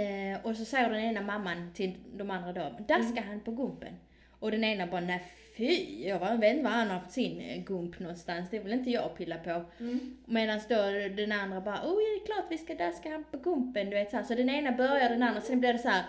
Eh, 0.00 0.38
och 0.46 0.56
så 0.56 0.64
säger 0.64 0.90
den 0.90 1.00
ena 1.00 1.20
mamman 1.20 1.70
till 1.74 1.94
de 2.16 2.30
andra 2.30 2.52
då, 2.52 2.76
daskar 2.88 3.22
han 3.22 3.40
på 3.40 3.50
gumpen? 3.50 3.96
Och 4.40 4.50
den 4.50 4.64
ena 4.64 4.86
bara, 4.86 5.00
nej 5.00 5.22
fy, 5.60 6.08
jag 6.08 6.18
vet 6.18 6.50
inte 6.50 6.64
var 6.64 6.70
han 6.70 6.90
har 6.90 7.00
fått 7.00 7.12
sin 7.12 7.40
eh, 7.40 7.62
gump 7.62 7.98
någonstans, 7.98 8.50
det 8.50 8.58
vill 8.58 8.72
inte 8.72 8.90
jag 8.90 9.16
pilla 9.16 9.36
på. 9.36 9.64
Mm. 9.80 10.16
Medan 10.24 10.60
då 10.68 10.82
den 11.16 11.32
andra 11.32 11.60
bara, 11.60 11.76
oh 11.76 11.98
ja, 12.02 12.18
det 12.18 12.22
är 12.22 12.26
klart 12.26 12.44
vi 12.50 12.58
ska 12.58 12.74
daska 12.74 13.10
han 13.10 13.24
på 13.30 13.38
gumpen, 13.38 13.90
du 13.90 13.96
vet 13.96 14.10
så 14.10 14.16
här. 14.16 14.24
Så 14.24 14.34
den 14.34 14.50
ena 14.50 14.72
börjar 14.72 15.08
den 15.08 15.22
andra, 15.22 15.40
sen 15.40 15.60
blir 15.60 15.72
det 15.72 15.78
så 15.78 15.88
här 15.88 16.02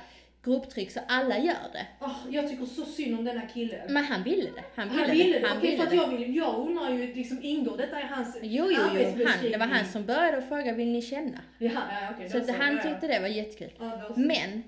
grupptryck 0.43 0.91
så 0.91 0.99
alla 1.07 1.37
gör 1.37 1.71
det. 1.73 1.87
Åh, 1.99 2.15
jag 2.29 2.49
tycker 2.49 2.65
så 2.65 2.85
synd 2.85 3.19
om 3.19 3.25
den 3.25 3.37
här 3.37 3.49
killen. 3.53 3.79
Men 3.89 4.03
han 4.03 4.23
ville 4.23 4.49
det, 4.55 4.63
han 4.75 4.89
ville, 4.89 5.01
Han 5.01 5.11
ville 5.11 5.39
det, 5.39 5.47
Han 5.47 5.57
okej 5.57 5.71
ville 5.71 5.77
för 5.77 5.83
att 5.83 5.89
det. 5.89 5.95
jag 5.95 6.17
vill, 6.17 6.35
jag 6.35 6.67
undrar 6.67 6.89
ju 6.89 7.13
liksom 7.13 7.39
ingår 7.41 7.77
detta 7.77 7.99
i 7.99 8.03
hans 8.03 8.37
Jo, 8.41 8.65
jo, 8.69 8.83
jo, 8.93 9.25
han, 9.27 9.51
det 9.51 9.57
var 9.57 9.65
han 9.67 9.85
som 9.85 10.05
började 10.05 10.37
och 10.37 10.43
frågade, 10.43 10.73
vill 10.73 10.91
ni 10.91 11.01
känna? 11.01 11.39
Jaha, 11.57 11.71
ja, 11.73 12.07
okej. 12.15 12.29
Så 12.29 12.37
att 12.37 12.49
han 12.49 12.75
ja, 12.75 12.81
ja. 12.83 12.89
tyckte 12.89 13.07
det 13.07 13.19
var 13.19 13.27
jättekul. 13.27 13.71
Ja, 13.79 14.01
då 14.07 14.13
så. 14.13 14.19
Men, 14.19 14.63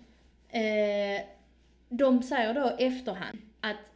eh, 0.50 1.22
de 1.90 2.24
säger 2.24 2.54
då 2.54 2.76
efterhand 2.80 3.42
att 3.62 3.93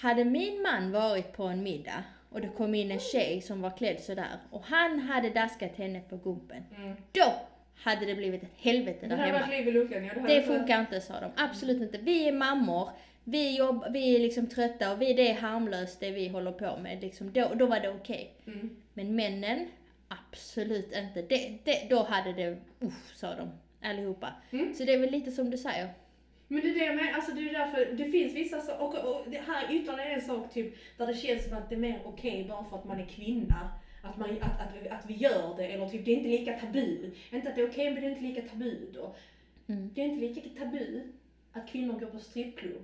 hade 0.00 0.24
min 0.24 0.62
man 0.62 0.92
varit 0.92 1.32
på 1.32 1.44
en 1.44 1.62
middag 1.62 2.04
och 2.30 2.40
det 2.40 2.48
kom 2.48 2.74
in 2.74 2.90
en 2.90 3.00
tjej 3.00 3.40
som 3.40 3.60
var 3.62 3.70
klädd 3.70 4.00
sådär 4.00 4.38
och 4.50 4.62
han 4.64 4.98
hade 5.00 5.30
daskat 5.30 5.76
henne 5.76 6.00
på 6.08 6.16
gumpen, 6.16 6.64
Mm. 6.76 6.96
då 7.12 7.32
hade 7.76 8.06
det 8.06 8.14
blivit 8.14 8.42
ett 8.42 8.48
helvete 8.56 8.98
Det 9.00 9.06
där 9.08 9.16
hade 9.16 9.32
varit 9.32 9.42
hemma. 9.44 9.56
liv 9.56 9.68
i 9.68 9.70
luckan, 9.72 10.04
ja. 10.04 10.14
Det 10.14 10.20
varit- 10.20 10.46
funkar 10.46 10.80
inte 10.80 11.00
sa 11.00 11.20
de, 11.20 11.30
absolut 11.36 11.82
inte. 11.82 11.98
Vi 11.98 12.28
är 12.28 12.32
mammor, 12.32 12.90
vi, 13.24 13.56
jobb, 13.58 13.84
vi 13.92 14.14
är 14.14 14.18
liksom 14.18 14.46
trötta 14.46 14.92
och 14.92 15.02
vi, 15.02 15.12
det 15.12 15.30
är 15.30 15.34
harmlöst 15.34 16.00
det 16.00 16.10
vi 16.10 16.28
håller 16.28 16.52
på 16.52 16.76
med. 16.82 17.00
Liksom, 17.00 17.32
då, 17.32 17.50
då 17.54 17.66
var 17.66 17.80
det 17.80 17.88
okej. 17.88 18.34
Mm. 18.46 18.76
Men 18.94 19.14
männen, 19.16 19.68
absolut 20.08 20.92
inte. 20.96 21.22
Det, 21.22 21.58
det, 21.64 21.86
då 21.90 22.02
hade 22.02 22.32
det, 22.32 22.56
usch 22.82 23.14
sa 23.16 23.34
de 23.34 23.50
allihopa. 23.88 24.32
Mm. 24.50 24.74
Så 24.74 24.84
det 24.84 24.94
är 24.94 24.98
väl 24.98 25.10
lite 25.10 25.30
som 25.30 25.50
du 25.50 25.58
säger. 25.58 25.88
Men 26.52 26.62
det 26.62 26.68
är 26.68 26.74
det 26.74 26.84
jag 26.84 26.94
menar, 26.94 27.10
alltså 27.10 27.32
det 27.32 27.48
är 27.48 27.52
därför, 27.52 27.92
det 27.92 28.04
finns 28.04 28.34
vissa 28.34 28.60
saker, 28.60 29.04
och, 29.04 29.14
och 29.14 29.30
det 29.30 29.38
här 29.38 29.64
är 29.64 29.74
ytterligare 29.76 30.12
en 30.12 30.20
sak 30.20 30.52
typ, 30.52 30.74
där 30.96 31.06
det 31.06 31.14
känns 31.14 31.44
som 31.44 31.58
att 31.58 31.68
det 31.68 31.74
är 31.74 31.78
mer 31.78 32.00
okej 32.04 32.42
bara 32.42 32.64
för 32.64 32.76
att 32.76 32.84
man 32.84 32.98
är 32.98 33.08
kvinna. 33.08 33.66
Att, 34.00 34.16
man, 34.16 34.36
att, 34.40 34.60
att, 34.60 34.86
att 34.86 35.04
vi 35.04 35.14
gör 35.14 35.56
det, 35.56 35.66
eller 35.66 35.86
typ 35.86 36.04
det 36.04 36.10
är 36.10 36.14
inte 36.14 36.28
lika 36.28 36.52
tabu. 36.52 37.10
Inte 37.30 37.48
att 37.48 37.54
det 37.54 37.60
är 37.60 37.66
okej 37.66 37.90
men 37.90 38.00
det 38.00 38.06
är 38.06 38.10
inte 38.10 38.22
lika 38.22 38.40
tabu 38.40 38.86
då. 38.92 39.10
Mm. 39.66 39.90
Det 39.94 40.00
är 40.00 40.04
inte 40.04 40.20
lika 40.20 40.40
tabu 40.48 41.02
att 41.52 41.66
kvinnor 41.66 41.94
går 41.96 42.06
på 42.08 42.18
strippklubb 42.18 42.82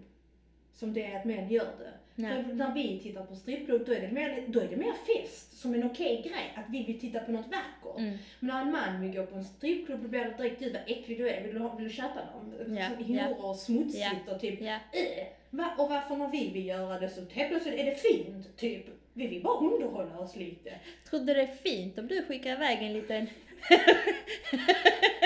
som 0.73 0.92
det 0.92 1.04
är 1.04 1.14
att 1.14 1.25
män 1.25 1.46
gör 1.46 1.75
det. 1.78 1.94
Nej. 2.18 2.44
För 2.44 2.52
när 2.52 2.75
vi 2.75 3.00
tittar 3.02 3.25
på 3.25 3.35
strippklubb 3.35 3.87
då 3.87 3.92
är 3.92 4.00
det 4.00 4.08
mer, 4.12 4.44
då 4.49 4.61
är 4.61 4.68
det 4.68 4.76
mer 4.76 4.92
fest, 4.92 5.58
som 5.58 5.75
en 5.75 5.85
okej 5.85 6.23
grej, 6.23 6.52
att 6.56 6.64
vi 6.70 6.85
vill 6.85 7.00
titta 7.00 7.20
på 7.20 7.32
något 7.32 7.46
vackert. 7.46 7.99
Mm. 7.99 8.16
Men 8.40 8.49
när 8.49 8.62
en 8.62 8.73
man 8.73 9.00
vill 9.00 9.16
gå 9.16 9.26
på 9.26 9.37
en 9.37 9.44
strippklubb 9.44 10.02
då 10.02 10.08
blir 10.08 10.25
det 10.25 10.35
direkt, 10.38 10.61
gud 10.61 10.73
vad 10.73 10.82
äcklig 10.96 11.18
du 11.18 11.28
är, 11.30 11.42
vill 11.42 11.54
du, 11.54 11.70
vill 11.76 11.88
du 11.88 11.94
köpa 11.94 12.20
någon? 12.35 12.54
Så 12.76 13.04
Horor 13.04 13.44
och 13.50 13.56
smutsigt 13.56 14.28
och 14.28 14.40
typ, 14.40 14.61
Ja. 14.61 14.75
äh. 14.75 15.26
Va, 15.50 15.70
och 15.78 15.90
varför 15.90 16.16
när 16.16 16.28
vi 16.28 16.50
vill 16.50 16.66
göra 16.66 16.99
det 16.99 17.08
så 17.08 17.20
helt 17.20 17.49
plötsligt 17.49 17.75
är 17.75 17.85
det 17.85 17.94
fint, 17.94 18.56
typ. 18.56 18.87
Vi 19.12 19.26
vill 19.26 19.42
bara 19.42 19.58
underhålla 19.58 20.18
oss 20.18 20.37
lite. 20.37 20.73
Trodde 21.11 21.35
det 21.35 21.42
är 21.42 21.46
fint 21.46 21.99
om 21.99 22.06
du 22.06 22.23
skickar 22.23 22.52
iväg 22.52 22.78
en 22.82 22.92
liten... 22.92 23.26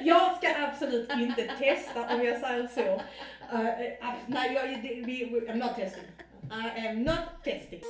Jag 0.00 0.36
ska 0.36 0.48
absolut 0.68 1.12
inte 1.12 1.42
testa 1.58 2.14
om 2.14 2.24
jag 2.24 2.40
säger 2.40 2.68
så. 2.74 2.80
Uh, 2.80 3.60
uh, 3.60 4.14
nej, 4.26 4.52
jag, 4.54 4.66
vi, 5.06 5.24
I'm 5.48 5.56
not 5.56 5.76
testing. 5.76 6.04
I 6.50 6.86
am 6.88 7.02
not 7.02 7.44
testing. 7.44 7.80